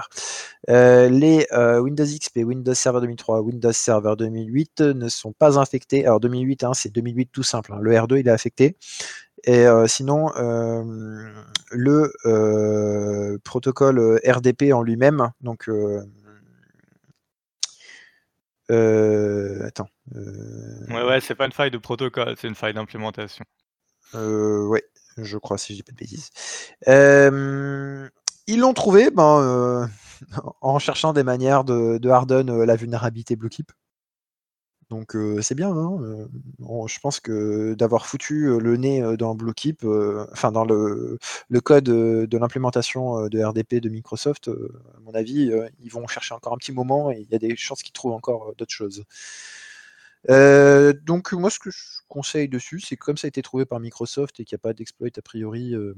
[0.67, 6.05] les Windows XP, Windows Server 2003, Windows Server 2008 ne sont pas infectés.
[6.05, 7.73] Alors 2008, hein, c'est 2008 tout simple.
[7.73, 7.79] Hein.
[7.81, 8.77] Le R2, il est affecté.
[9.45, 10.29] Et sinon,
[11.71, 15.69] le protocole RDP en lui-même, donc
[18.69, 19.89] attends.
[20.15, 23.45] Euh, ouais, ouais, c'est pas une faille de protocole, c'est une faille d'implémentation.
[24.15, 24.83] Euh, ouais,
[25.17, 26.29] je crois, si je dis pas de bêtises.
[28.47, 29.89] ils l'ont trouvé ben,
[30.61, 33.71] en cherchant des manières de, de harden la vulnérabilité Bluekeep.
[34.89, 35.69] Donc c'est bien.
[35.71, 36.27] Hein,
[36.87, 39.83] je pense que d'avoir foutu le nez dans Bluekeep,
[40.31, 41.19] enfin dans le,
[41.49, 46.53] le code de l'implémentation de RDP de Microsoft, à mon avis, ils vont chercher encore
[46.53, 49.03] un petit moment et il y a des chances qu'ils trouvent encore d'autres choses.
[50.27, 51.77] Euh, donc moi ce que je
[52.09, 54.63] conseille dessus, c'est que comme ça a été trouvé par Microsoft et qu'il n'y a
[54.63, 55.95] pas d'exploit a priori euh,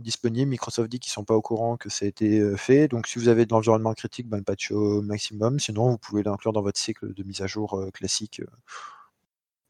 [0.00, 2.88] disponible, Microsoft dit qu'ils sont pas au courant que ça a été euh, fait.
[2.88, 5.60] Donc si vous avez de l'environnement critique, ben, le patch au maximum.
[5.60, 8.42] Sinon, vous pouvez l'inclure dans votre cycle de mise à jour classique.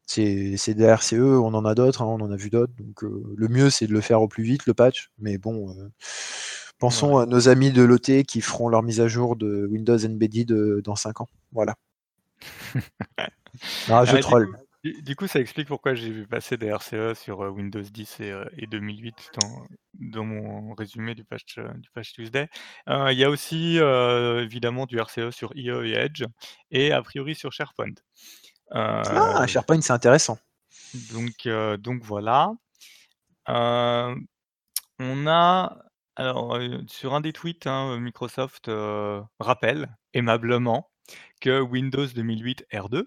[0.07, 2.73] C'est des RCE, on en a d'autres, hein, on en a vu d'autres.
[2.77, 5.11] Donc le mieux c'est de le faire au plus vite, le patch.
[5.19, 5.75] Mais bon,
[6.79, 10.81] pensons à nos amis de l'OT qui feront leur mise à jour de Windows Embedded
[10.83, 11.29] dans 5 ans.
[11.53, 11.75] Voilà.
[13.87, 14.55] Je troll.
[14.85, 18.67] Du, coup, ça explique pourquoi j'ai vu passer des RCE sur euh, Windows 10 et,
[18.67, 19.47] 2008 euh,
[19.95, 22.47] dans, mon résumé du patch, euh, du patch Tuesday.
[22.87, 26.23] Il y a aussi évidemment du RCE sur IE et Edge
[26.69, 27.95] et a priori sur SharePoint.
[28.69, 30.37] ah, SharePoint, c'est intéressant.
[31.11, 31.47] Donc,
[31.79, 32.53] donc voilà.
[33.47, 35.77] on a
[36.15, 38.69] alors sur un des tweets, hein, Microsoft
[39.39, 40.91] rappelle aimablement
[41.41, 43.05] que Windows 2008 R2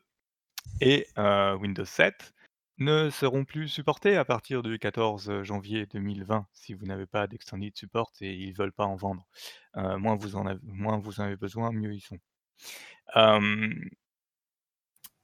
[0.80, 2.34] et Windows 7
[2.78, 7.76] ne seront plus supportés à partir du 14 janvier 2020 si vous n'avez pas d'extended
[7.76, 9.26] support et ils veulent pas en vendre.
[9.74, 12.18] moins vous en avez moins vous en avez besoin, mieux ils sont.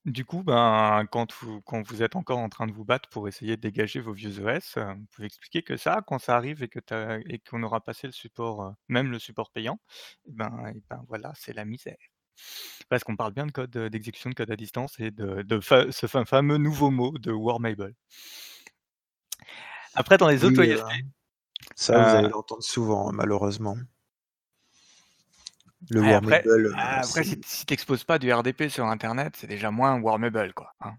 [0.05, 3.27] du coup, ben, quand vous quand vous êtes encore en train de vous battre pour
[3.29, 6.69] essayer de dégager vos vieux OS, vous pouvez expliquer que ça, quand ça arrive et
[6.69, 6.81] que
[7.31, 9.81] et qu'on aura passé le support, même le support payant,
[10.27, 11.97] et ben et ben voilà, c'est la misère.
[12.89, 16.59] Parce qu'on parle bien de code, d'exécution de code à distance et de ce fameux
[16.59, 17.95] nouveau mot de Warmable.
[19.95, 20.82] Après dans les autres euh,
[21.76, 23.76] ça vous allez euh l'entendre souvent, malheureusement.
[25.91, 30.01] Le après euh, après si tu n'exposes pas du RDP sur internet, c'est déjà moins
[30.01, 30.95] Warmable quoi, hein.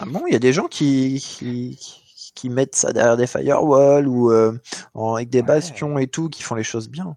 [0.00, 0.24] Ah bon?
[0.26, 1.22] Il y a des gens qui
[2.34, 6.64] qui mettent ça derrière des firewalls ou avec des bastions et tout, qui font les
[6.64, 7.16] choses bien.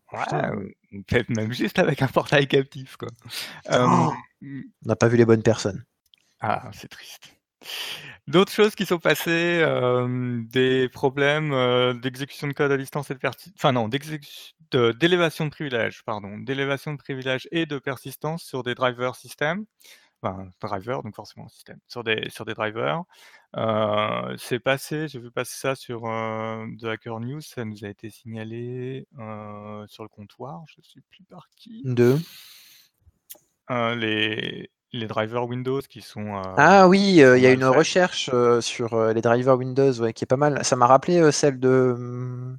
[0.91, 2.97] Peut-être même juste avec un portail captif.
[2.97, 3.09] Quoi.
[3.71, 5.83] Oh on n'a pas vu les bonnes personnes.
[6.39, 7.33] Ah, c'est triste.
[8.27, 9.63] D'autres choses qui sont passées,
[10.49, 15.53] des problèmes d'exécution de code à distance et de persistance, enfin non, d'élévation de, de
[15.53, 19.65] privilèges, pardon, d'élévation de privilèges et de persistance sur des drivers système
[20.23, 23.03] enfin driver, donc forcément système, sur des, sur des drivers.
[24.37, 29.07] C'est passé, j'ai vu passer ça sur The Hacker News, ça nous a été signalé
[29.87, 31.81] sur le comptoir, je ne sais plus par qui.
[31.85, 32.17] De?
[33.69, 36.41] Les, les drivers Windows qui sont.
[36.57, 38.29] ah oui, il y a une recherche
[38.61, 40.63] sur les drivers Windows qui est pas mal.
[40.63, 42.57] Ça m'a rappelé celle de mmh,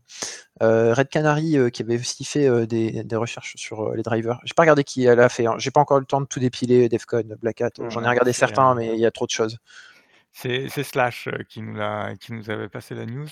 [0.60, 4.40] Red Canary qui avait aussi fait des, recherches sur les drivers.
[4.44, 5.46] J'ai pas regardé qui elle a fait.
[5.46, 5.56] Hein.
[5.58, 7.70] J'ai pas encore eu le temps de tout dépiler, Defcon, Black Hat.
[7.88, 9.58] J'en ai regardé certains, mais il y a trop de choses.
[10.32, 13.28] C'est Slash qui nous, a, qui nous avait passé la news.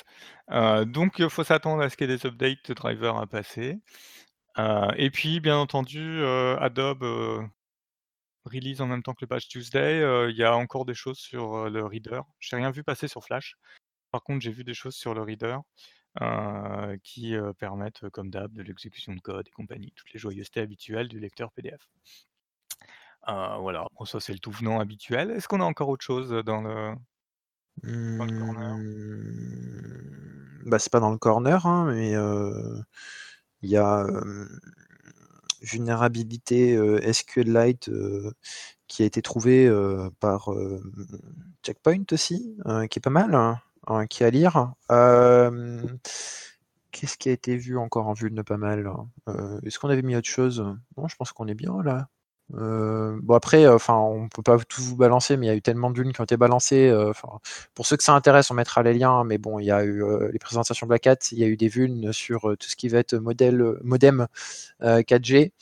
[0.87, 3.79] donc, il faut s'attendre à ce qu'il y ait des updates de drivers à passer.
[4.59, 7.49] et puis, bien entendu, Adobe
[8.45, 10.01] release en même temps que le patch Tuesday.
[10.31, 12.23] Il y a encore des choses sur le reader.
[12.39, 13.57] J'ai rien vu passer sur Flash.
[14.11, 15.59] Par contre, j'ai vu des choses sur le reader
[17.03, 21.19] qui permettent, comme d'hab, de l'exécution de code et compagnie, toutes les joyeusetés habituelles du
[21.21, 21.81] lecteur PDF.
[23.27, 25.31] Voilà, bon, ça c'est le tout venant habituel.
[25.31, 26.95] Est-ce qu'on a encore autre chose dans le,
[27.83, 28.79] corner?
[30.67, 32.13] Bah, c'est pas dans le corner, hein, mais
[33.63, 34.07] il y a
[35.63, 36.79] vulnérabilité
[37.13, 37.91] SQLite
[38.87, 39.71] qui a été trouvée
[40.19, 40.51] par
[41.63, 42.57] Checkpoint aussi,
[42.91, 44.73] qui est pas mal, hein, qui est à lire.
[46.93, 48.91] Qu'est-ce qui a été vu encore en vue de pas mal
[49.63, 50.61] Est-ce qu'on avait mis autre chose?
[50.97, 52.09] Non, je pense qu'on est bien là.
[52.55, 55.57] Euh, bon après, euh, enfin, on peut pas tout vous balancer, mais il y a
[55.57, 56.89] eu tellement de dunes qui ont été balancées.
[56.89, 57.13] Euh,
[57.75, 59.25] pour ceux que ça intéresse, on mettra les liens.
[59.25, 61.69] Mais bon, il y a eu les présentations Black Hat, il y a eu des
[61.69, 64.27] vues sur tout ce qui va être modèle modem
[64.83, 65.53] 4G.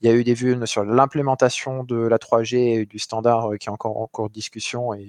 [0.00, 3.68] Il y a eu des vues sur l'implémentation de la 3G et du standard qui
[3.68, 4.94] est encore en cours de discussion.
[4.94, 5.08] Et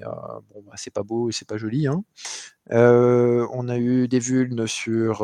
[0.54, 1.88] bon, bah, c'est pas beau et c'est pas joli.
[1.88, 2.04] Hein.
[2.70, 5.24] on a eu des vues sur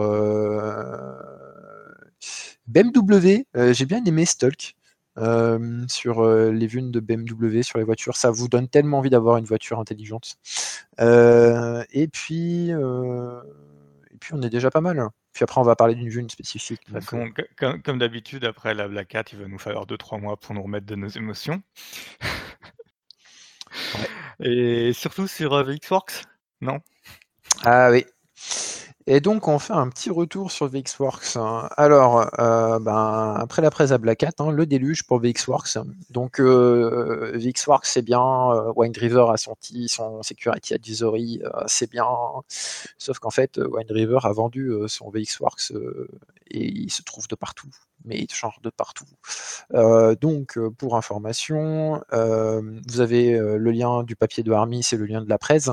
[2.67, 3.45] BMW.
[3.71, 4.75] J'ai bien aimé Stalk.
[5.17, 8.15] Euh, sur euh, les vues de BMW sur les voitures.
[8.15, 10.37] Ça vous donne tellement envie d'avoir une voiture intelligente.
[10.99, 15.09] Euh, et puis, et puis on est déjà pas mal.
[15.33, 16.81] Puis après, on va parler d'une vue spécifique.
[17.83, 20.85] comme, d'habitude, après la Black Hat, il va nous falloir 2-3 mois pour nous remettre
[20.85, 21.61] de nos émotions.
[24.41, 26.23] Et surtout sur VXWorks,
[26.61, 26.79] non?
[27.63, 28.05] Ah oui.
[29.07, 31.37] Et donc, on fait un petit retour sur VXWorks.
[31.77, 35.77] Alors, euh, ben, après la presse à Black Hat, hein, le déluge pour VXWorks.
[36.11, 38.21] Donc, euh, VXWorks, c'est bien.
[38.21, 42.05] Euh, River a sorti son Security Advisory, c'est bien.
[42.97, 45.71] Sauf qu'en fait, River a vendu son VXWorks
[46.49, 47.69] et il se trouve de partout
[48.05, 49.05] mais genre de partout.
[49.73, 54.97] Euh, donc, euh, pour information, euh, vous avez le lien du papier de Army, c'est
[54.97, 55.69] le lien de la presse.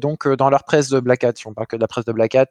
[0.00, 2.12] donc, dans leur presse de Black Hat, si on parle que de la presse de
[2.12, 2.48] Black Hat,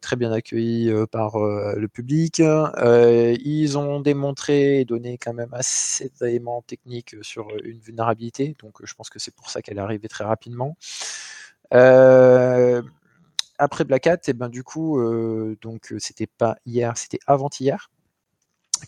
[0.00, 2.40] très bien accueilli par le public.
[2.40, 8.94] ils ont démontré et donné quand même assez d'éléments techniques sur une vulnérabilité, donc je
[8.94, 10.76] pense que c'est pour ça qu'elle est arrivée très rapidement.
[13.58, 15.00] Après Black Hat, et eh ben du coup,
[15.60, 17.90] donc c'était pas hier, c'était avant-hier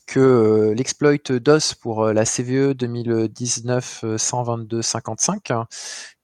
[0.06, 5.64] que euh, l'exploit DOS pour euh, la CVE 2019-122-55, euh,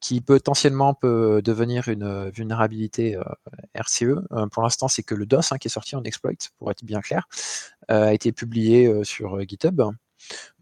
[0.00, 3.18] qui potentiellement peut devenir une vulnérabilité
[3.74, 4.20] RCE.
[4.52, 7.00] pour l'instant, c'est que le DOS hein, qui est sorti en exploit, pour être bien
[7.00, 7.28] clair,
[7.88, 9.82] a été publié sur GitHub.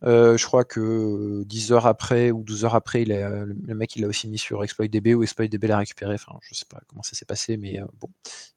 [0.05, 4.03] Euh, je crois que 10 heures après ou 12 heures après, il le mec il
[4.03, 6.15] l'a aussi mis sur ExploitDB ou ExploitDB l'a récupéré.
[6.15, 8.09] Enfin, je sais pas comment ça s'est passé, mais euh, bon,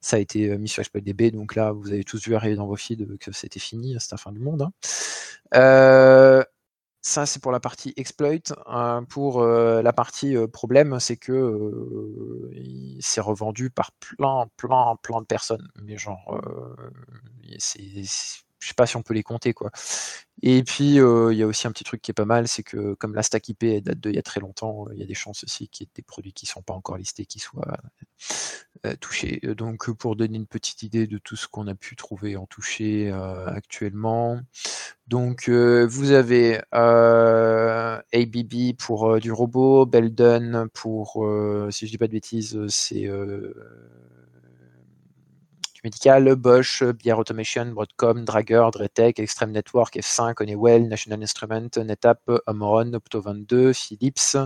[0.01, 1.31] ça a été euh, mis sur ExploitDB.
[1.31, 4.17] Donc là, vous avez tous vu arriver dans vos feeds que c'était fini, c'était la
[4.17, 4.61] fin du monde.
[4.63, 6.43] Hein.
[7.01, 8.27] ça, c'est pour la partie exploit.
[9.09, 12.51] Pour la partie problème, c'est que
[12.99, 15.69] c'est revendu par plein, plein, plein de personnes.
[15.81, 16.41] Mais genre,
[17.59, 17.81] c'est
[18.59, 19.71] je sais pas si on peut les compter quoi.
[20.43, 22.93] Et puis il y a aussi un petit truc qui est pas mal, c'est que
[22.95, 25.43] comme la stack IP date d'il y a très longtemps, il y a des chances
[25.43, 27.77] aussi qu'il y ait des produits qui sont pas encore listés qui soient
[28.99, 29.41] touchés.
[29.57, 33.11] Donc pour donner une petite idée de tout ce qu'on a pu trouver en touché
[33.11, 34.39] actuellement,
[35.07, 41.25] donc vous avez ABB pour du robot, Belden pour,
[41.71, 43.09] si je dis pas de bêtises, c'est
[46.35, 53.73] Bosch, BR Automation, Broadcom, Drager, Dretec, Extreme Network, F5, Honeywell, National Instrument, NetApp, Amoron, Opto22,
[53.73, 54.38] Philips,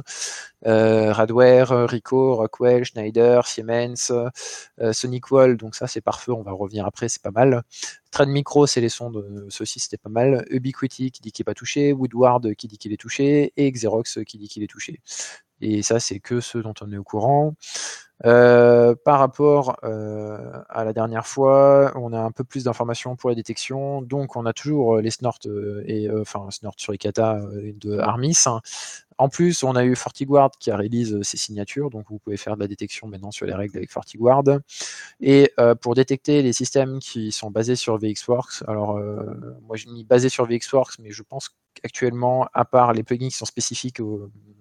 [0.65, 6.85] euh, Radware, Ricoh, Rockwell, Schneider, Siemens, euh, SonicWall, donc ça c'est parfait, on va revenir
[6.85, 7.63] après, c'est pas mal.
[8.11, 10.45] Trend Micro, c'est les sons de ceci, c'était pas mal.
[10.49, 14.19] Ubiquiti qui dit qu'il n'est pas touché, Woodward qui dit qu'il est touché, et Xerox
[14.25, 14.99] qui dit qu'il est touché.
[15.61, 17.55] Et ça, c'est que ceux dont on est au courant.
[18.23, 20.37] Euh, par rapport euh,
[20.69, 24.01] à la dernière fois, on a un peu plus d'informations pour la détection.
[24.01, 25.39] Donc, on a toujours euh, les snorts
[25.85, 27.41] et enfin snort sur Ikata
[27.75, 28.37] de Armis.
[29.17, 32.55] En plus, on a eu FortiGuard qui a release ses signatures, donc vous pouvez faire
[32.55, 34.43] de la détection maintenant sur les règles avec FortiGuard.
[35.19, 38.99] Et pour détecter les systèmes qui sont basés sur VXWorks, alors
[39.61, 43.37] moi j'ai mis basé sur VXWorks, mais je pense qu'actuellement, à part les plugins qui
[43.37, 44.31] sont spécifiques au,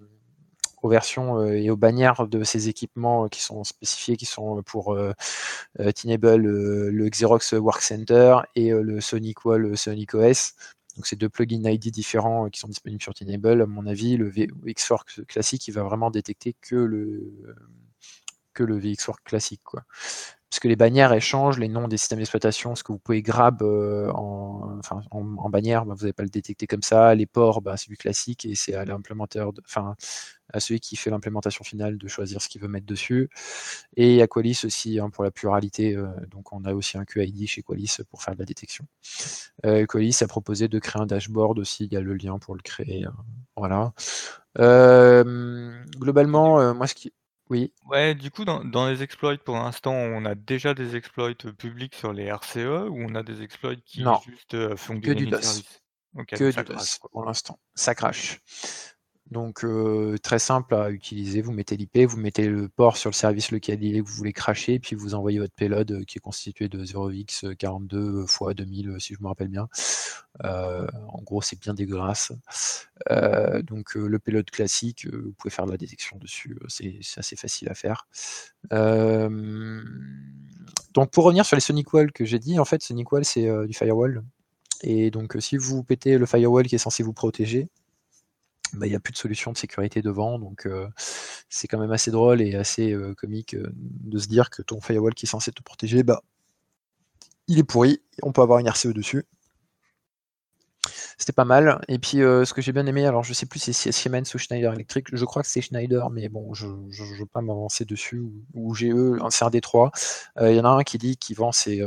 [0.89, 4.61] versions euh, et aux bannières de ces équipements euh, qui sont spécifiés, qui sont euh,
[4.61, 4.97] pour
[5.95, 10.53] Tinable, le Xerox Work Center et le Sonic Wall, Sonic OS.
[10.95, 13.61] Donc c'est deux plugins ID différents qui sont disponibles sur Tinable.
[13.61, 17.55] À mon avis, le VXWorks classique, il va vraiment détecter que le
[18.53, 19.61] que le VXWorks classique.
[19.63, 19.83] Quoi
[20.51, 23.61] parce que les bannières changent, les noms des systèmes d'exploitation, ce que vous pouvez grab
[23.61, 27.15] euh, en, bannière, bah, vous n'allez pas le détecter comme ça.
[27.15, 29.95] Les ports, bah, c'est du classique et c'est à l'implémentateur, enfin
[30.51, 33.29] à celui qui fait l'implémentation finale de choisir ce qu'il veut mettre dessus.
[33.95, 37.47] Et a Qualys aussi hein, pour la pluralité, euh, donc on a aussi un QID
[37.47, 38.85] chez Qualys pour faire de la détection.
[39.65, 42.55] Euh, Qualys a proposé de créer un dashboard aussi, il y a le lien pour
[42.55, 43.05] le créer.
[43.05, 43.15] Hein.
[43.55, 43.93] voilà.
[44.57, 47.13] globalement, moi ce qui
[47.51, 47.73] oui.
[47.85, 51.95] Ouais, du coup, dans, dans les exploits, pour l'instant, on a déjà des exploits publics
[51.95, 55.61] sur les RCE ou on a des exploits qui juste euh, font que du DOS.
[56.29, 57.59] que du DOS pour l'instant.
[57.75, 58.39] Ça crache.
[59.31, 59.65] Donc
[60.21, 63.79] très simple à utiliser, vous mettez l'IP, vous mettez le port sur le service lequel
[64.01, 68.97] vous voulez cracher, puis vous envoyez votre payload qui est constitué de 0x42 x 2000
[68.99, 69.69] si je me rappelle bien.
[70.43, 72.33] en gros c'est bien dégueulasse.
[73.63, 77.73] donc le payload classique, vous pouvez faire de la détection dessus, c'est assez facile à
[77.73, 78.07] faire.
[80.93, 83.47] donc pour revenir sur les Sonic Wall que j'ai dit, en fait Sonic Wall c'est
[83.65, 84.25] du firewall.
[84.83, 87.69] Et donc si vous pétez le firewall qui est censé vous protéger,
[88.73, 90.39] bah, il n'y a plus de solution de sécurité devant.
[90.39, 90.67] Donc
[91.49, 95.25] c'est quand même assez drôle et assez comique de se dire que ton firewall qui
[95.25, 96.21] est censé te protéger, bah,
[97.47, 98.01] il est pourri.
[98.23, 99.25] On peut avoir une RCE dessus.
[101.17, 101.79] C'était pas mal.
[101.87, 104.37] Et puis ce que j'ai bien aimé, alors je sais plus si c'est Siemens ou
[104.37, 108.19] Schneider Electric, je crois que c'est Schneider, mais bon, je ne veux pas m'avancer dessus,
[108.19, 108.85] ou, ou GE,
[109.21, 109.91] un CRD3.
[110.41, 111.83] Il y en a un qui dit qu'il vend ses,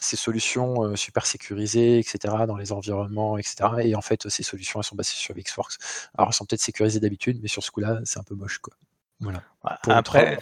[0.00, 3.56] ces solutions super sécurisées, etc., dans les environnements, etc.
[3.82, 5.78] Et en fait, ces solutions, elles sont basées sur VxWorks.
[6.16, 8.74] Alors, elles sont peut-être sécurisées d'habitude, mais sur ce coup-là, c'est un peu moche, quoi.
[9.20, 9.42] Voilà.
[9.82, 10.38] Pour après,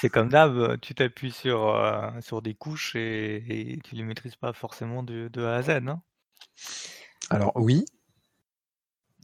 [0.00, 1.78] c'est comme d'hab, tu t'appuies sur,
[2.22, 5.70] sur des couches et et tu les maîtrises pas forcément de de A à Z,
[5.88, 6.02] hein.
[7.30, 7.84] Alors oui.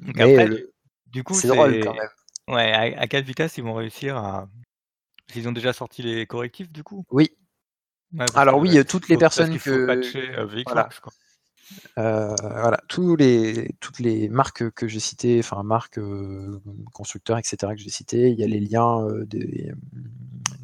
[0.01, 0.73] Donc Mais après, le
[1.07, 2.09] du coup, c'est drôle quand même.
[2.49, 4.49] ouais, à à quelle vitesse ils vont réussir à
[5.35, 7.07] ils ont déjà sorti les correctifs du coup?
[7.11, 7.37] Oui.
[8.19, 10.33] Ouais, Alors oui, toutes les personnes que patcher,
[10.67, 10.89] voilà.
[11.03, 11.13] Quoi.
[12.89, 16.61] Tous les toutes les marques que j'ai citées, enfin marques, heu,
[16.93, 19.73] constructeurs et cetera que j'ai cités, il y a les liens, heu, des,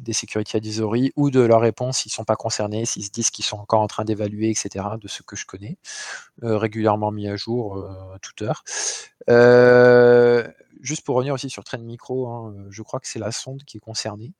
[0.01, 3.45] des security advisory ou de leurs réponses, ils sont pas concernés, s'ils se disent qu'ils
[3.45, 5.77] sont encore en train d'évaluer et cetera, de ce que je connais,
[6.41, 7.77] régulièrement mis à jour,
[8.13, 8.63] à toute heure.
[9.29, 10.47] Heu,
[10.81, 13.77] juste pour revenir aussi sur Trend Micro, hein, je crois que c'est la sonde qui
[13.77, 14.33] est concernée,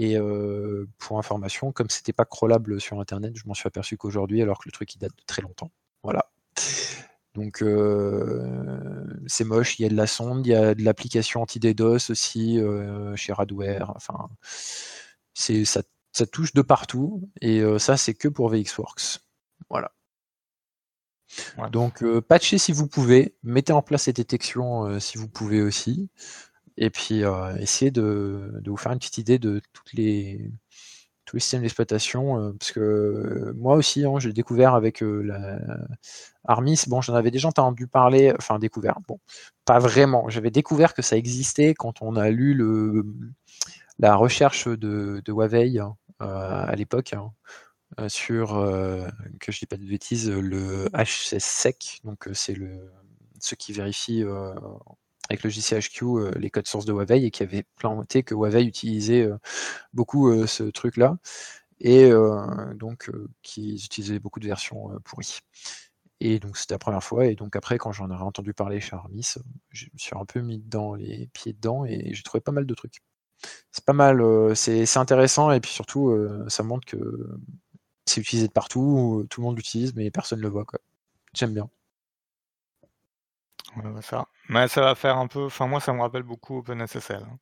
[0.00, 4.40] et heu, pour information, comme c'était pas crawlable sur internet, je m'en suis aperçu qu'aujourd'hui,
[4.42, 5.72] alors que le truc il date de très longtemps.
[6.04, 6.30] Voilà.
[7.34, 8.42] Donc heu,
[9.26, 12.58] c'est moche, il y a de la sonde, il y a de l'application anti-DDoS aussi,
[12.58, 14.28] heu, chez Radware, enfin,
[15.34, 15.82] c'est ça
[16.12, 19.20] ça touche de partout et ça c'est que pour VXWorks.
[19.70, 19.92] Voilà.
[21.58, 21.70] Ouais.
[21.70, 26.08] Donc patchez si vous pouvez, mettez en place ces détections, si vous pouvez aussi
[26.78, 30.50] et puis, heu, essayez de vous faire une petite idée de tous les
[31.40, 35.58] systèmes d'exploitation, heu, parce que moi aussi, hein, j'ai découvert avec, la
[36.44, 39.20] Armis, bon j'en avais déjà entendu parler, enfin découvert, bon,
[39.66, 40.28] pas vraiment.
[40.30, 42.54] J'avais découvert que ça existait quand on a lu
[43.98, 47.32] la recherche de de Huawei, hein, à l'époque, hein,
[48.08, 48.54] sur,
[49.40, 52.90] que je dis pas de bêtises, le HSSEC, donc heu, c'est le
[53.40, 54.54] ceux qui vérifient, heu,
[55.30, 58.64] avec le JCHQ, heu, les codes sources de Huawei et qui avaient planté que Huawei
[58.64, 59.38] utilisait, heu,
[59.94, 61.18] beaucoup, heu, ce truc-là
[61.80, 62.10] et
[62.76, 63.10] donc
[63.42, 65.40] qu'ils utilisaient beaucoup de versions, pourries
[66.20, 68.96] et donc c'était la première fois et donc après quand j'en ai entendu parler chez
[68.96, 69.34] Armis,
[69.70, 72.66] je me suis un peu mis dedans les pieds dedans et j'ai trouvé pas mal
[72.66, 73.02] de trucs.
[73.72, 74.22] C'est pas mal,
[74.56, 76.16] c'est intéressant et puis surtout,
[76.48, 76.98] ça montre que
[78.06, 80.66] c'est utilisé de partout, tout le monde l'utilise mais personne le voit.
[81.34, 81.70] J'aime bien.
[83.84, 86.58] Ouais, bah, ça mais ça va faire un peu enfin moi ça me rappelle beaucoup
[86.58, 87.38] OpenSSL, hein.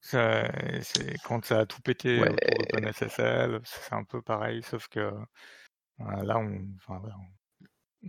[0.00, 2.28] C'est quand ça a tout pété Ouais.
[2.28, 5.26] autour d'OpenSSL, c'est un peu pareil sauf que, heu,
[6.00, 7.16] là on enfin voilà,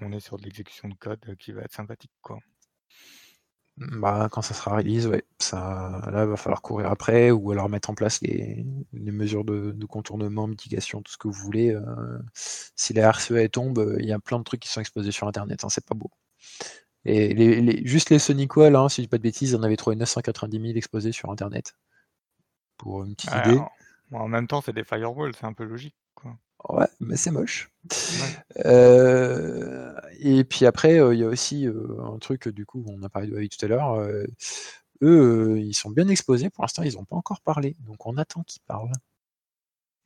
[0.01, 2.39] on est sur de l'exécution de code qui va être sympathique quoi.
[3.77, 7.69] Bah, quand ça sera release, ouais, ça là, il va falloir courir après ou alors
[7.69, 11.73] mettre en place les les mesures de de contournement, mitigation, tout ce que vous voulez,
[11.75, 11.85] heu,
[12.33, 15.63] si la RCE tombe, il y a plein de trucs qui sont exposés sur internet,
[15.63, 16.09] hein, c'est pas beau
[17.05, 19.63] et les les juste les SonicWall, hein, si je dis pas de bêtises, ils en
[19.63, 21.75] avaient trouvé 990 000 exposés sur internet.
[22.77, 23.57] Pour une petite idée.
[23.57, 23.71] Alors,
[24.11, 26.37] en même temps c'est des firewalls, c'est un peu logique quoi.
[26.69, 27.69] Ouais, mais c'est moche.
[27.91, 28.65] Ouais.
[28.65, 33.03] Heu et puis après, heu, il y a aussi, heu, un truc, du coup, on
[33.03, 34.27] a parlé de Huawei tout à l'heure, heu,
[35.03, 36.49] eux, ils sont bien exposés.
[36.49, 38.91] Pour l'instant, ils ont pas encore parlé, donc on attend qu'ils parlent.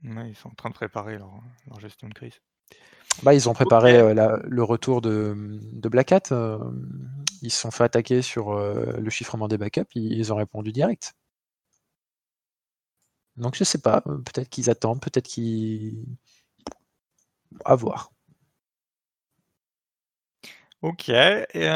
[0.03, 1.31] Ouais, ils sont en train de préparer leur
[1.67, 2.41] leur gestion de crise.
[3.23, 5.35] Bah, ils ont préparé, la le retour de,
[5.73, 6.89] de Black Hat, hem,
[7.41, 11.13] ils se sont fait attaquer sur, heu, le chiffrement des backups, ils ont répondu direct.
[13.37, 16.03] Donc je sais pas, peut-être qu'ils attendent, peut-être qu'ils
[17.65, 18.11] à voir.
[20.81, 21.69] OK et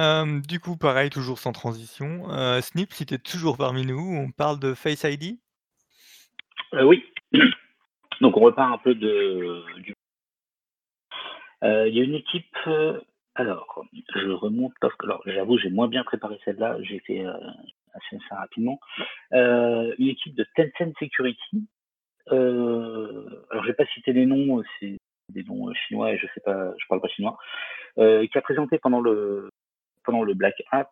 [0.48, 2.28] du coup pareil, toujours sans transition,
[2.62, 5.40] Snip, si tu es toujours parmi nous, on parle de Face ID?
[6.74, 7.04] Oui.
[8.22, 9.95] Donc on repart un peu de du
[11.66, 13.01] Heu, il y a une équipe, heu,
[13.34, 13.84] alors
[14.16, 17.34] je remonte parce que alors j'avoue, j'ai moins bien préparé celle-là, j'ai fait, heu,
[17.93, 18.80] assez rapidement.
[19.32, 21.68] Une équipe de Tencent Security,
[22.28, 24.97] alors je vais pas citer les noms, c'est
[25.34, 27.38] des noms, chinois et je sais pas, je parle pas chinois,
[27.97, 29.49] qui a présenté pendant le
[30.03, 30.91] pendant le Black Hat,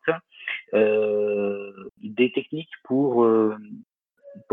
[0.74, 3.28] des techniques pour,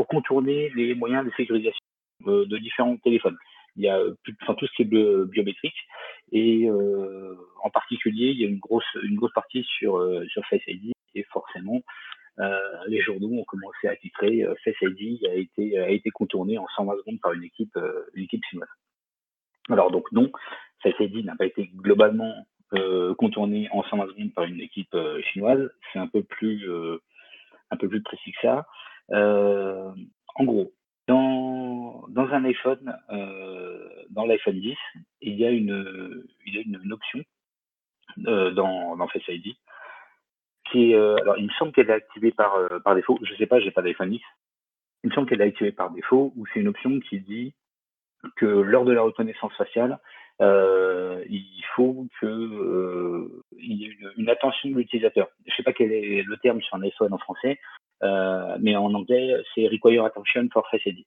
[0.09, 1.81] contourner les moyens de sécurisation,
[2.27, 3.39] de différents téléphones.
[3.77, 5.77] Il y a, plus tout ce qui est bio biométrique
[6.33, 10.45] et heu, en particulier, il y a une grosse une grosse partie sur, heu, sur
[10.47, 11.81] Face ID et forcément,
[12.41, 12.51] heu,
[12.89, 16.97] les journaux ont commencé à titrer, Face ID a été a été contourné en 120
[16.99, 17.79] secondes par une équipe,
[18.15, 18.69] une équipe chinoise.
[19.69, 20.31] Alors donc non,
[20.83, 22.35] Face ID n'a pas été globalement,
[23.19, 24.97] contourné en 120 secondes par une équipe,
[25.33, 25.71] chinoise.
[25.93, 26.69] C'est un peu plus,
[27.71, 28.67] un peu plus précis que ça.
[29.13, 30.73] En gros,
[31.09, 31.60] dans
[32.09, 34.77] dans un iPhone, heu, dans l'iPhone 10,
[35.23, 36.25] il y a une,
[36.91, 37.21] option,
[38.27, 39.55] heu, dans Face ID
[40.71, 43.19] qui heu, alors il me semble qu'elle est activée par, défaut.
[43.23, 44.25] Je sais pas, j'ai pas d'iPhone X.
[45.03, 47.55] Il me semble qu'elle est activée par défaut ou c'est une option qui dit
[48.37, 49.99] que lors de la reconnaissance faciale,
[50.41, 53.29] il faut qu'il
[53.59, 55.29] y ait une, attention de l'utilisateur.
[55.47, 57.59] Je ne sais pas quel est le terme sur un iPhone en français,
[58.03, 61.05] mais en anglais, c'est Require Attention for Face ID.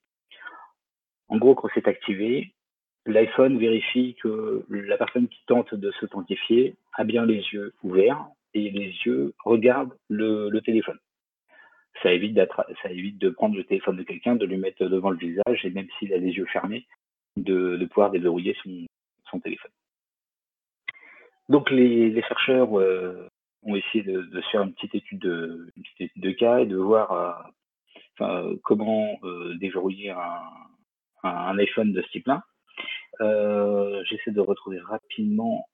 [1.30, 2.54] En gros, quand c'est activé,
[3.06, 8.70] l'iPhone vérifie que la personne qui tente de s'authentifier a bien les yeux ouverts et
[8.70, 11.00] les yeux regardent le, téléphone.
[12.02, 15.70] Ça évite, de prendre le téléphone de quelqu'un, de lui mettre devant le visage et
[15.70, 16.86] même s'il a les yeux fermés,
[17.38, 19.72] de, pouvoir déverrouiller son, téléphone.
[21.50, 23.28] Donc les, chercheurs euh,
[23.64, 25.68] ont essayé de, faire une petite étude de,
[26.16, 27.52] de cas et de voir
[28.22, 30.42] euh, comment euh, déverrouiller un,
[31.24, 32.44] un, iPhone de ce type-là.
[33.22, 35.68] Euh, j'essaie de retrouver rapidement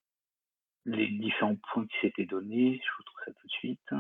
[0.85, 2.79] les différents points qui s'étaient donnés.
[2.83, 3.93] Je vous trouve ça tout de suite.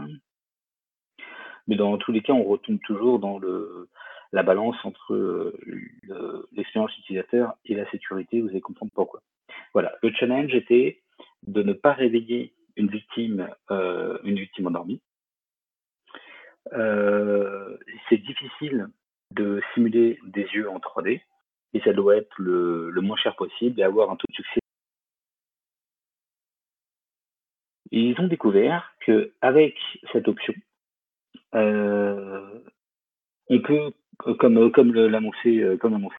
[1.67, 3.39] Mais dans tous les cas, on retombe toujours dans
[4.31, 8.41] la balance entre euh, l'expérience utilisateur et la sécurité.
[8.41, 9.21] Vous allez comprendre pourquoi.
[9.73, 11.01] Voilà, le challenge était
[11.45, 15.01] de ne pas réveiller une victime, euh, une victime endormie.
[18.09, 18.87] c'est difficile
[19.31, 21.21] de simuler des yeux en 3D
[21.73, 24.59] et ça doit être le, moins cher possible et avoir un taux de succès.
[27.91, 29.75] ils ont découvert qu'avec
[30.11, 30.53] cette option,
[31.55, 32.59] euh,
[33.49, 33.91] on peut,
[34.37, 36.09] comme, comme euh, comme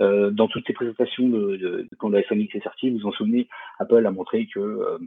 [0.00, 3.48] euh, dans toutes ces présentations de, quand l'iPhone X est sorti, vous vous en souvenez,
[3.78, 4.98] Apple a montré que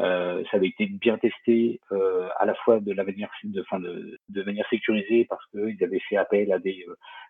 [0.00, 4.66] euh, ça avait été bien testé euh, à la fois de la manière de, manière
[4.70, 6.86] sécurisée parce qu'ils avaient fait appel à des,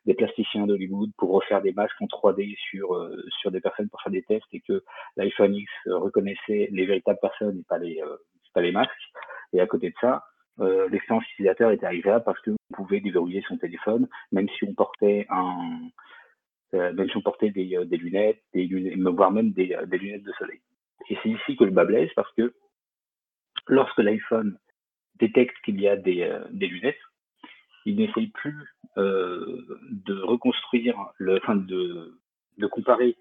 [0.06, 3.08] euh, plasticiens d'Hollywood pour refaire des masques en 3D sur
[3.40, 4.84] sur des personnes pour faire des tests et que
[5.16, 8.00] l'iPhone X reconnaissait les véritables personnes et pas les
[8.54, 8.90] pas les masques.
[9.52, 10.24] Et à côté de ça,
[10.90, 15.26] l'expérience utilisateur était agréable parce que vous pouvez déverrouiller son téléphone même si on portait
[15.30, 15.80] un
[16.72, 20.60] même si on portait des, lunettes, des lunettes, voire même des lunettes de soleil.
[21.08, 22.52] Et c'est ici que le bas blesse parce que
[23.66, 24.58] lorsque l'iPhone
[25.18, 27.00] détecte qu'il y a des, euh, lunettes,
[27.86, 28.56] il n'essaye plus
[28.98, 30.96] euh, de reconstruire,
[31.42, 32.18] enfin de,
[32.70, 33.16] comparer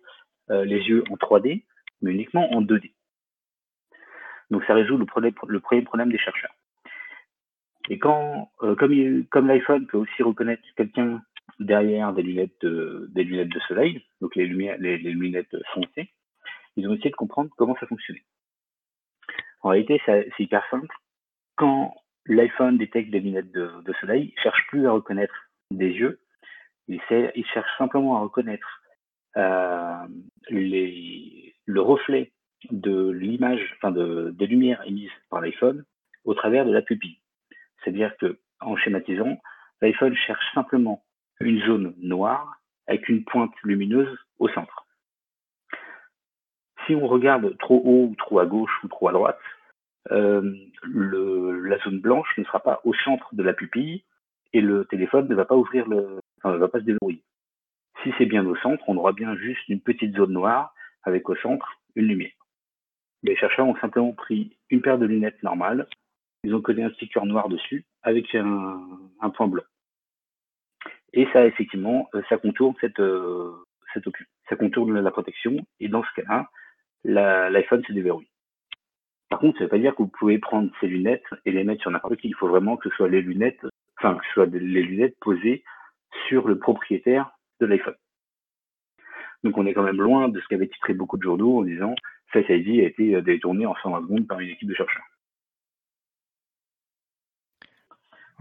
[0.49, 1.63] euh, les yeux en 3D,
[2.01, 2.93] mais uniquement en 2D.
[4.49, 6.53] Donc ça résout le, premier problème des chercheurs.
[7.89, 11.21] Et quand, comme, l'iPhone peut aussi reconnaître quelqu'un
[11.59, 16.11] derrière des lunettes de, soleil, donc les lunettes foncées,
[16.75, 18.23] ils ont essayé de comprendre comment ça fonctionnait.
[19.61, 20.95] En réalité, c'est hyper simple.
[21.55, 21.93] Quand
[22.25, 25.35] l'iPhone détecte des lunettes de, soleil, il ne cherche plus à reconnaître
[25.71, 26.21] des yeux,
[26.87, 27.01] il,
[27.53, 28.81] cherche simplement à reconnaître
[29.37, 30.07] euh,
[30.49, 32.31] le reflet
[32.71, 35.85] de l'image, enfin de, des lumières émises par l'iPhone
[36.23, 37.19] au travers de la pupille.
[37.83, 39.37] C'est-à-dire que, en schématisant,
[39.81, 41.03] l'iPhone cherche simplement
[41.39, 44.85] une zone noire avec une pointe lumineuse au centre
[46.89, 49.39] si on regarde trop haut ou trop à gauche ou trop à droite,
[50.11, 50.41] euh,
[50.83, 54.03] la zone blanche ne sera pas au centre de la pupille
[54.53, 57.21] et le téléphone ne va pas ouvrir le, enfin, ne va pas se déverrouiller.
[58.01, 60.73] Si c'est bien au centre, on aura bien juste une petite zone noire
[61.03, 62.31] avec au centre une lumière.
[63.21, 65.87] Les chercheurs ont simplement pris une paire de lunettes normales,
[66.43, 69.63] ils ont collé un sticker noir dessus avec un, point blanc.
[71.13, 73.53] Et ça, effectivement, euh, ça contourne cette, euh,
[73.93, 74.05] cette
[74.47, 75.57] Ça contourne la protection.
[75.79, 76.49] Et dans ce cas-là,
[77.03, 78.29] l'iPhone se déverrouille.
[79.29, 81.63] Par contre, ça ne veut pas dire que vous pouvez prendre ces lunettes et les
[81.63, 82.29] mettre sur n'importe qui.
[82.29, 83.65] Il faut vraiment que ce soit les lunettes,
[83.97, 85.63] enfin, que ce soit les lunettes posées
[86.27, 87.95] sur le propriétaire de l'iPhone.
[89.43, 91.95] Donc on est quand même loin de ce qu'avaient titré beaucoup de journaux en disant
[92.31, 95.05] Face ID a été détourné en 120 secondes par une équipe de chercheurs.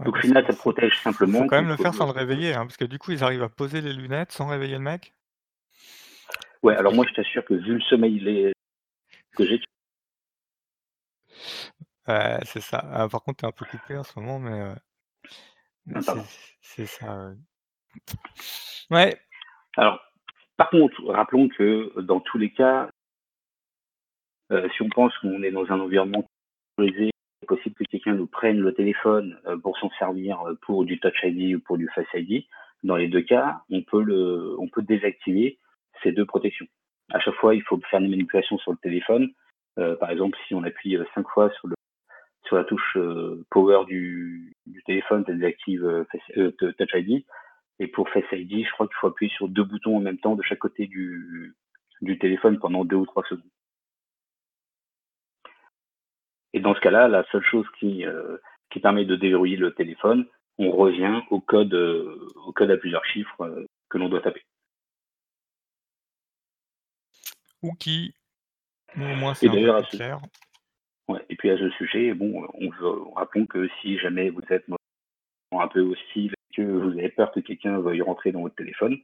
[0.03, 1.39] Donc au final, ça protège simplement.
[1.39, 3.23] Il faut quand même le faire sans le réveiller, hein, parce que du coup, ils
[3.23, 5.13] arrivent à poser les lunettes sans réveiller le mec.
[6.63, 8.53] Ouais, alors moi je t'assure que vu le sommeil
[9.35, 9.61] que j'ai.
[12.07, 12.81] Ouais, c'est ça.
[12.91, 14.73] Ah, par contre, tu es un peu coupé en ce moment, mais,
[15.95, 15.99] ah,
[16.61, 17.31] c'est ça.
[18.89, 19.19] Ouais.
[19.77, 19.99] Alors,
[20.57, 22.89] par contre, rappelons que dans tous les cas,
[24.51, 26.25] euh, si on pense qu'on est dans un environnement
[26.77, 30.85] sécurisé, c'est possible que quelqu'un nous prenne le téléphone euh, pour s'en servir euh, pour
[30.85, 32.45] du Touch ID ou pour du Face ID.
[32.83, 35.59] Dans les deux cas, on peut le, on peut désactiver
[36.03, 36.67] ces deux protections.
[37.11, 39.31] À chaque fois, il faut faire des manipulations sur le téléphone.
[39.79, 41.75] Euh, par exemple, si on appuie euh, cinq fois sur, le,
[42.45, 44.53] sur la touche euh, power du,
[44.85, 47.25] téléphone, ça désactive Touch ID.
[47.79, 50.35] Et pour Face ID, je crois qu'il faut appuyer sur deux boutons en même temps
[50.35, 51.55] de chaque côté du,
[52.01, 53.49] du téléphone pendant deux ou trois secondes.
[56.53, 58.03] Et dans ce cas-là, la seule chose qui,
[58.71, 60.25] qui permet de déverrouiller le téléphone,
[60.57, 64.43] on revient au code, au code à plusieurs chiffres que l'on doit taper.
[67.61, 68.13] Ou qui.
[68.95, 70.19] Au moins, Et c'est un peu d'ailleurs, à plus ce, clair.
[71.07, 74.65] ouais, et puis à ce sujet, bon, on veut, rappelons que si jamais vous êtes
[75.51, 78.97] un peu hostile et que vous avez peur que quelqu'un veuille rentrer dans votre téléphone,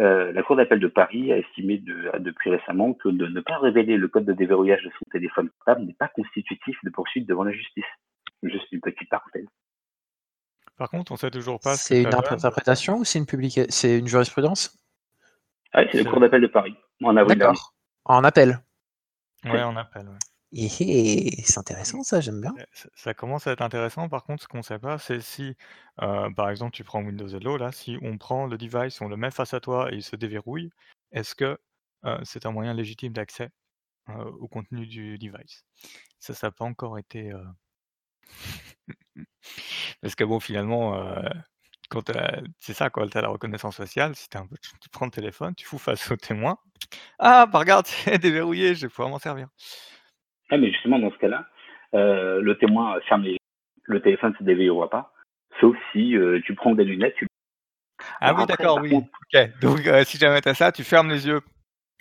[0.00, 3.58] euh, la Cour d'appel de Paris a estimé de, depuis récemment que de ne pas
[3.58, 7.44] révéler le code de déverrouillage de son téléphone portable n'est pas constitutif de poursuite devant
[7.44, 7.84] la justice.
[8.42, 9.46] Juste une petite parenthèse.
[10.76, 13.62] Par contre, on sait toujours pas ce C'est une interprétation ou c'est une publica...
[13.70, 14.76] c'est une jurisprudence?
[15.76, 16.74] Ah oui, c'est la C'est- Cour d'appel de Paris,
[17.04, 17.52] en avril dernier.
[17.54, 17.74] D'accord.
[18.06, 18.58] En appel.
[19.44, 20.08] Ouais, on appelle.
[20.08, 20.18] ouais.
[20.52, 22.54] Eh, eh, c'est intéressant ça, j'aime bien.
[22.58, 24.08] Euh, Ça ça commence à être intéressant.
[24.08, 25.54] Par contre, ce qu'on sait pas, c'est si,
[26.02, 29.16] euh, par exemple, tu prends Windows Hello, là, si on prend le device, on le
[29.16, 30.70] met face à toi et il se déverrouille,
[31.12, 31.58] est-ce que
[32.06, 33.50] euh, c'est un moyen légitime d'accès
[34.08, 35.64] euh, au contenu du device?
[36.20, 37.32] Ça, ça n'a pas encore été.
[37.32, 37.44] euh,
[40.00, 41.28] Parce que bon, finalement, euh,
[41.88, 42.10] quand
[42.60, 44.56] c'est ça, quand tu as la reconnaissance faciale, si t'es un peu...
[44.60, 46.58] tu prends le téléphone, tu fous face au témoin.
[47.18, 49.48] Ah, bah regarde, c'est déverrouillé, je vais pouvoir m'en servir.
[50.50, 51.46] Ah, mais justement, dans ce cas-là,
[51.94, 53.38] euh, le témoin ferme les yeux,
[53.84, 55.12] le téléphone ne se déverrouillera pas,
[55.60, 57.26] sauf si euh, tu prends des lunettes, tu
[58.20, 58.90] Ah Alors oui, d'accord, oui.
[58.90, 59.08] contre-
[59.60, 61.40] donc euh, si jamais t'as ça, tu fermes les yeux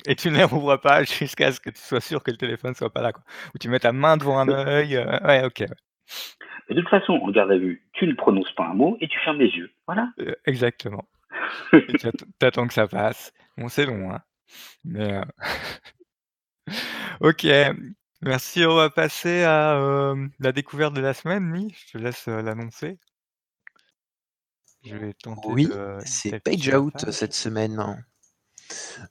[0.06, 2.76] et tu ne les rouvres pas jusqu'à ce que tu sois sûr que le téléphone
[2.76, 3.14] soit pas là.
[3.14, 3.24] Quoi.
[3.56, 4.96] Ou tu mets ta main devant un œil.
[4.98, 5.60] euh, ouais, ok.
[5.62, 5.68] ouais.
[6.70, 9.20] De toute façon, en garde à vue, tu ne prononces pas un mot et tu
[9.20, 9.72] fermes les yeux.
[9.86, 10.10] Voilà.
[10.20, 11.08] Euh, exactement.
[12.40, 13.34] T'attends que ça passe.
[13.58, 14.22] Bon, c'est long, hein.
[14.84, 15.24] Mais euh,
[17.22, 17.46] ok.
[18.22, 18.66] Merci.
[18.66, 21.76] On va passer à euh, la découverte de la semaine, Mi.
[21.78, 22.98] Je te laisse euh, l'annoncer.
[24.84, 28.06] Je vais tenter Oui, de c'est Page Out cette semaine.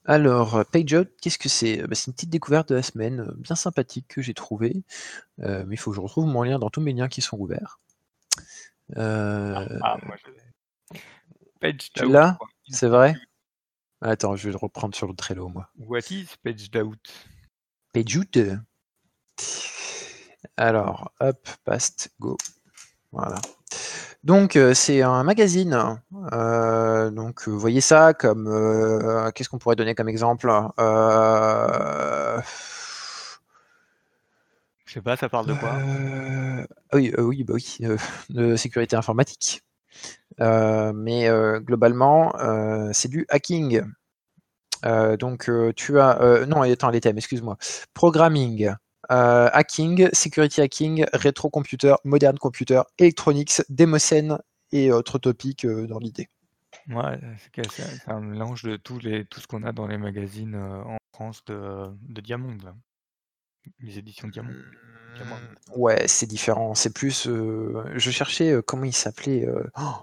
[0.04, 1.82] Alors, euh, Page Out, qu'est-ce que c'est?
[1.82, 4.82] Euh, bah, C'est une petite découverte de la semaine, euh, bien sympathique que j'ai trouvée.
[5.38, 7.78] Mais il faut que je retrouve mon lien dans tous mes liens qui sont ouverts.
[8.96, 10.40] Euh, Ah, moi, je l'ai.
[12.06, 12.38] L'as?
[12.68, 13.14] C'est vrai?
[14.00, 15.70] Attends, je vais le reprendre sur le Trello, moi.
[15.78, 16.98] What is page out?
[17.92, 18.38] Page Out.
[20.56, 22.36] Alors, hop, past, go.
[23.12, 23.40] Voilà.
[24.24, 25.78] Donc, euh, c'est un magazine.
[26.32, 28.48] Euh, donc, vous voyez ça comme.
[28.48, 32.40] euh, Qu'est-ce qu'on pourrait donner comme exemple Euh,
[34.86, 35.78] Je sais pas, ça parle de quoi?
[36.94, 37.78] oui, oui, bah oui,
[38.30, 39.62] de sécurité informatique.
[40.38, 41.28] Mais
[41.60, 42.32] globalement,
[42.92, 43.82] c'est du hacking.
[44.82, 46.46] Donc, tu as.
[46.46, 47.56] non, attends, les thèmes, excuse-moi.
[47.92, 48.72] Programming,
[49.10, 54.38] euh, hacking, security hacking, rétrocomputer, modern computer, electronics, démocène
[54.72, 56.28] et autres topics euh, dans l'idée.
[56.88, 57.18] Ouais,
[57.54, 61.42] c'est un mélange de les, tout ce qu'on a dans les magazines euh, en France
[61.46, 62.74] de, de Diamond, là.
[63.80, 64.52] Les éditions Diamond.
[65.16, 65.36] Diamond.
[65.74, 66.74] Ouais, c'est différent.
[66.74, 67.26] C'est plus.
[67.26, 69.46] euh, je cherchais euh, comment il s'appelait.
[69.46, 69.96] euh, oh,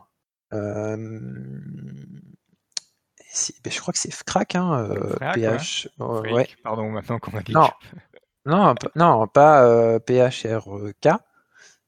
[3.63, 5.33] ben, je crois que c'est hein, Frac, ouais.
[5.33, 5.87] PH.
[5.99, 6.47] ouais.
[6.63, 7.69] Pardon, maintenant qu'on m'a dit Non,
[8.45, 11.09] non, p- non, pas euh, PHRK,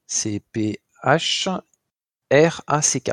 [0.06, 0.42] c'est
[2.30, 3.10] PHRACK,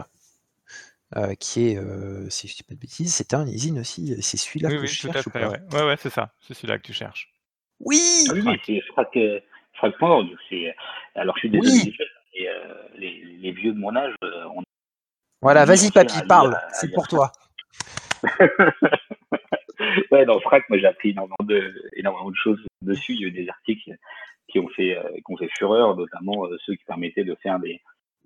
[1.17, 4.21] euh, qui est, euh, si je dis pas de bêtises, c'est un usine aussi.
[4.21, 5.59] C'est celui-là Oui, que oui, je tout à cherche fait, ouais.
[5.71, 6.33] Ouais, ouais, c'est ça.
[6.39, 7.33] C'est celui-là que tu cherches.
[7.79, 8.59] Oui, Ah oui, Frac.
[8.65, 9.39] c'est Frac, euh.
[10.49, 10.75] C'est-
[11.15, 11.95] Alors, je suis désolé, Oui.
[12.47, 14.61] Euh, les, les vieux de mon âge, euh, on
[15.41, 17.31] voilà, vas-y, papy, parle, c'est pour toi.
[20.11, 23.13] ouais, dans Frac, moi j'ai appris énormément de, énormément de choses dessus.
[23.13, 23.95] Il y a eu des articles
[24.47, 27.59] qui ont fait, euh, qui ont fait fureur, notamment euh, ceux qui permettaient de faire
[27.59, 27.81] des,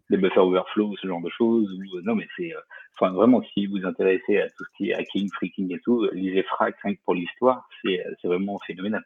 [0.10, 1.72] des buffer overflow, ce genre de choses.
[1.72, 2.60] Ou, euh, non, mais c'est, euh,
[2.98, 6.08] enfin, vraiment, si vous vous intéressez à tout ce qui est hacking, freaking et tout,
[6.14, 9.04] lisez Frac, rien que pour l'histoire, c'est, c'est vraiment phénoménal.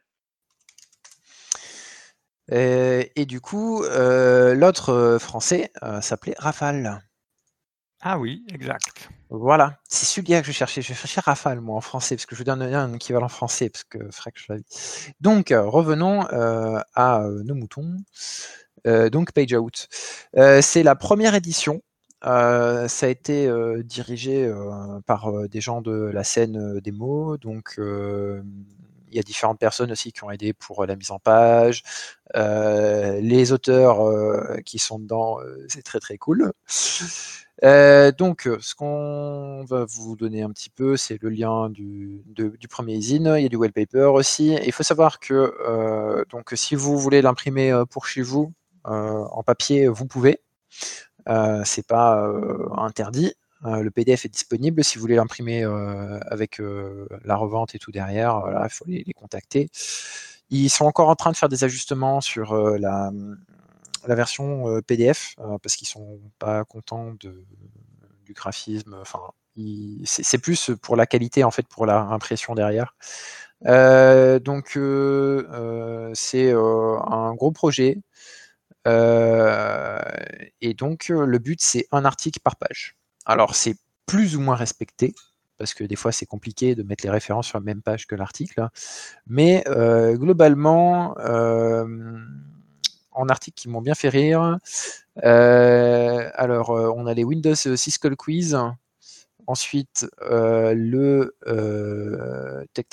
[2.52, 7.00] Euh, et du coup, euh, l'autre français euh, s'appelait Rafale.
[8.00, 9.10] Ah oui, exact.
[9.32, 10.82] Voilà, c'est celui-là que je cherchais.
[10.82, 13.84] Je cherchais Rafale, moi, en français, parce que je vous donne un équivalent français, parce
[13.84, 14.64] que Frac, je l'avais.
[15.20, 17.96] Donc, euh, revenons euh, à euh, nos moutons.
[18.84, 19.88] Donc, Page Out.
[20.62, 21.82] C'est la première édition.
[22.22, 23.48] Ça a été
[23.84, 24.50] dirigé
[25.06, 27.36] par des gens de la scène des mots.
[27.36, 27.78] Donc,
[29.10, 31.82] il y a différentes personnes aussi qui ont aidé pour euh, la mise en page.
[32.36, 35.38] Euh, les auteurs euh, qui sont dedans,
[35.68, 36.52] c'est très très cool.
[37.62, 42.96] Donc, ce qu'on va vous donner un petit peu, c'est le lien du, du premier
[42.96, 43.34] usine.
[43.36, 44.54] Il y a du wallpaper aussi.
[44.64, 48.52] Il faut savoir que donc, si vous voulez l'imprimer pour chez vous
[48.84, 50.40] en papier, vous pouvez.
[51.64, 52.32] C'est pas
[52.78, 53.34] interdit.
[53.66, 54.82] Euh, le PDF est disponible.
[54.84, 59.04] Si vous voulez l'imprimer euh, avec euh, la revente et tout derrière, il faut les,
[59.14, 59.68] contacter.
[60.50, 63.10] Ils sont encore en train de faire des ajustements sur la,
[64.08, 67.44] version PDF parce qu'ils sont pas contents de,
[68.24, 68.96] du graphisme.
[69.00, 69.20] Enfin,
[70.04, 72.94] c'est plus pour la qualité en fait, pour la impression derrière.
[73.64, 74.78] Donc
[76.14, 77.98] c'est un gros projet.
[78.86, 82.96] Et donc le but c'est un article par page.
[83.30, 83.76] Alors c'est
[84.06, 85.14] plus ou moins respecté
[85.56, 88.16] parce que des fois c'est compliqué de mettre les références sur la même page que
[88.16, 88.66] l'article.
[89.28, 91.86] Mais euh, globalement, euh,
[93.12, 94.58] en articles qui m'ont bien fait rire.
[95.24, 98.58] euh, alors, on a les Windows Syscall Quiz.
[99.46, 101.34] Ensuite, le
[102.74, 102.86] tac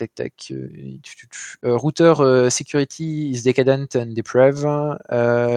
[0.52, 0.98] euh,
[1.66, 2.14] euh, router
[2.52, 4.68] security is decadent and depraved.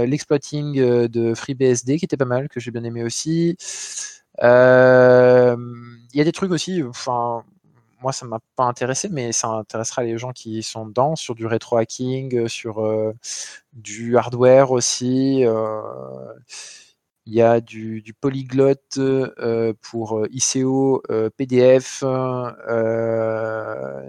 [0.09, 3.59] L'exploiting de FreeBSD qui était pas mal, que j'ai bien aimé aussi.
[4.43, 5.57] Euh,
[6.13, 6.83] Il y a des trucs aussi.
[6.83, 7.45] Enfin,
[8.03, 11.47] moi, ça m'a pas intéressé, mais ça intéressera les gens qui sont dedans sur du
[11.47, 13.13] rétro hacking, sur euh,
[13.75, 15.45] du hardware aussi.
[15.47, 15.83] euh,
[17.27, 22.03] il y a du, polyglotte euh, pour euh, ICO, euh, PDF.
[22.05, 24.03] euh,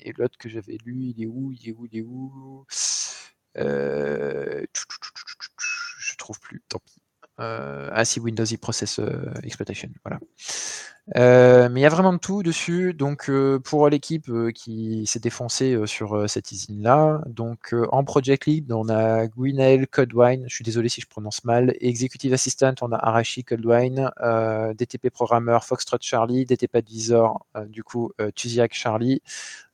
[0.00, 2.64] et l'autre que j'avais lu, il est où Il est où Il est où
[3.58, 4.64] Euh,
[5.98, 6.99] Je trouve plus, tant pis.
[7.40, 10.20] Euh, ah si, Windows e-Process euh, Exploitation, voilà.
[11.16, 12.94] Euh, mais il y a vraiment de tout dessus.
[12.94, 13.30] Donc
[13.64, 19.88] pour l'équipe qui s'est défoncée sur cette usine-là, donc en Project Lead, on a Gwenaël
[19.88, 24.72] Codewine, je suis désolé si je prononce mal, Executive Assistant, on a Arashi Codewine, euh,
[24.74, 29.22] DTP Programmer, Foxtrot Charlie, DTP Advisor, du coup Tuziak Charlie.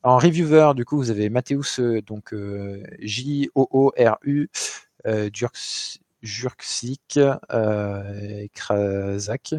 [0.03, 2.33] En Reviewer, du coup, vous avez Mathéus, donc
[3.01, 4.49] J-O-O-R-U,
[5.07, 5.31] euh,
[6.23, 7.19] Jurksik,
[7.53, 9.55] euh, Krazak.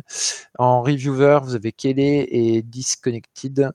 [0.57, 3.71] En reviewer, vous avez Kelly et Disconnected.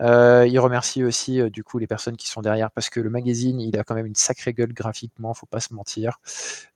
[0.00, 3.10] Euh, il remercie aussi euh, du coup les personnes qui sont derrière parce que le
[3.10, 6.18] magazine il a quand même une sacrée gueule graphiquement, faut pas se mentir.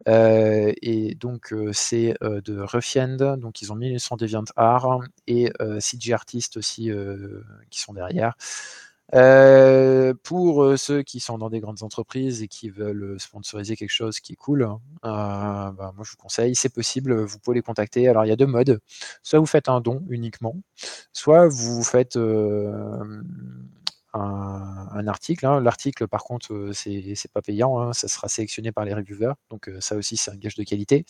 [0.08, 6.12] Euh, et donc c'est de Ruffiend, donc ils ont mis son DeviantArt et euh, CG
[6.12, 6.90] Artist aussi
[7.70, 8.34] qui sont derrière.
[9.14, 13.76] Euh, pour euh, ceux qui sont dans des grandes entreprises et qui veulent euh, sponsoriser
[13.76, 14.68] quelque chose qui est cool, euh,
[15.04, 18.08] bah, moi je vous conseille, c'est possible, vous pouvez les contacter.
[18.08, 18.80] Alors il y a deux modes,
[19.22, 20.56] soit vous faites un don uniquement,
[21.12, 22.16] soit vous faites
[24.14, 25.46] un, article.
[25.46, 25.60] hein.
[25.60, 29.94] L'article par contre c'est pas payant, hein, ça sera sélectionné par les reviewers, donc ça
[29.96, 31.04] aussi c'est un gage de qualité.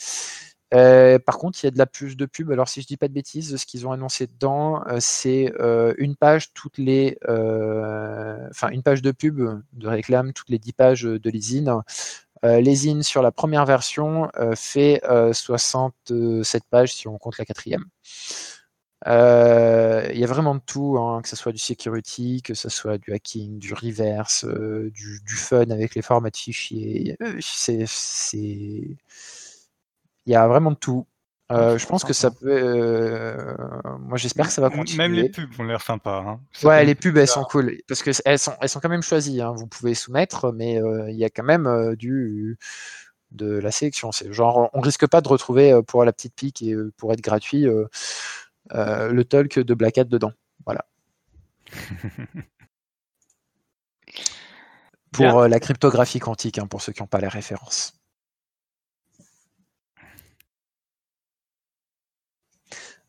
[0.77, 2.51] Euh, par contre, il y a de la plus de pub.
[2.51, 5.95] Alors, si je dis pas de bêtises, ce qu'ils ont annoncé dedans, euh, c'est euh,
[5.99, 9.41] une page toutes les, enfin une page de pub
[9.73, 11.83] de réclame toutes les 10 pages de l'ISIN.
[12.45, 17.87] Euh, sur la première version fait euh, 67 pages si on compte la quatrième.
[19.07, 19.11] Il
[20.19, 23.13] y a vraiment de tout, hein, que ce soit du security, que ce soit du
[23.13, 27.17] hacking, du reverse, du, du fun avec les formats de fichiers.
[27.41, 27.87] C'est,
[30.27, 31.07] il y a vraiment de tout.
[31.53, 32.49] Euh, je pense que ça peut.
[32.51, 33.55] euh,
[34.01, 35.05] moi, j'espère que ça va continuer.
[35.09, 36.19] Même les pubs ont l'air sympas.
[36.27, 36.41] Hein.
[36.65, 39.41] Ouais, les pubs, elles sont cool parce que elles sont, elles sont quand même choisies.
[39.41, 39.53] hein.
[39.57, 42.59] Vous pouvez soumettre, mais euh, il y a quand même du
[43.31, 44.11] de la sélection.
[44.13, 47.67] C'est genre, on risque pas de retrouver pour la petite pique et pour être gratuit
[48.73, 50.33] le talk de Black Hat dedans.
[50.65, 50.85] Voilà.
[55.13, 57.95] Pour la cryptographie quantique, hein, pour ceux qui n'ont pas les références.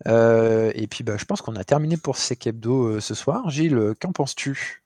[0.06, 3.50] Euh, et puis, bah, je pense qu'on a terminé pour Sec Hebdo euh, ce soir.
[3.50, 4.84] Gilles, euh, qu'en penses-tu?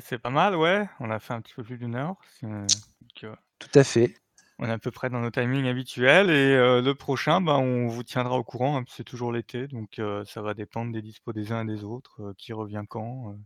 [0.00, 0.88] C'est pas mal, ouais.
[1.00, 2.16] On a fait un petit peu plus d'une heure.
[2.42, 3.26] donc,
[3.58, 4.14] Tout à fait.
[4.58, 6.30] on est à peu près dans nos timings habituels.
[6.30, 8.78] Et euh, le prochain, bah, on vous tiendra au courant.
[8.78, 12.32] hein, c'est toujours l'été, donc ça va dépendre des dispos des uns et des autres.
[12.38, 13.36] qui revient quand,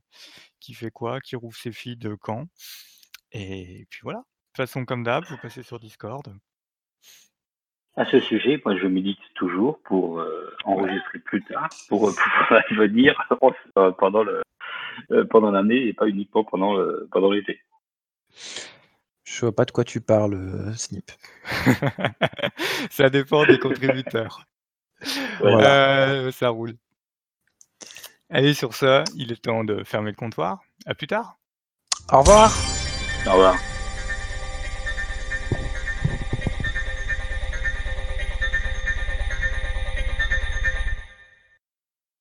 [0.60, 2.46] qui fait quoi, qui rouvre ses feeds euh, quand.
[3.32, 4.18] Et puis voilà.
[4.20, 6.24] De toute façon, comme d'hab, vous passez sur Discord.
[7.96, 12.62] À ce sujet, moi je médite toujours pour euh, enregistrer plus tard, pour euh, pouvoir
[12.70, 13.20] venir
[13.78, 14.42] euh, pendant le
[15.10, 17.60] euh, pendant l'année et pas uniquement pendant le, pendant l'été.
[19.24, 21.10] Je vois pas de quoi tu parles, Snip.
[22.90, 24.44] ça dépend des contributeurs.
[25.40, 26.08] Voilà.
[26.08, 26.74] Euh, ça roule.
[28.28, 30.60] Allez, sur ça, il est temps de fermer le comptoir.
[30.86, 31.38] À plus tard.
[32.12, 32.52] Au revoir
[33.26, 33.56] Au revoir.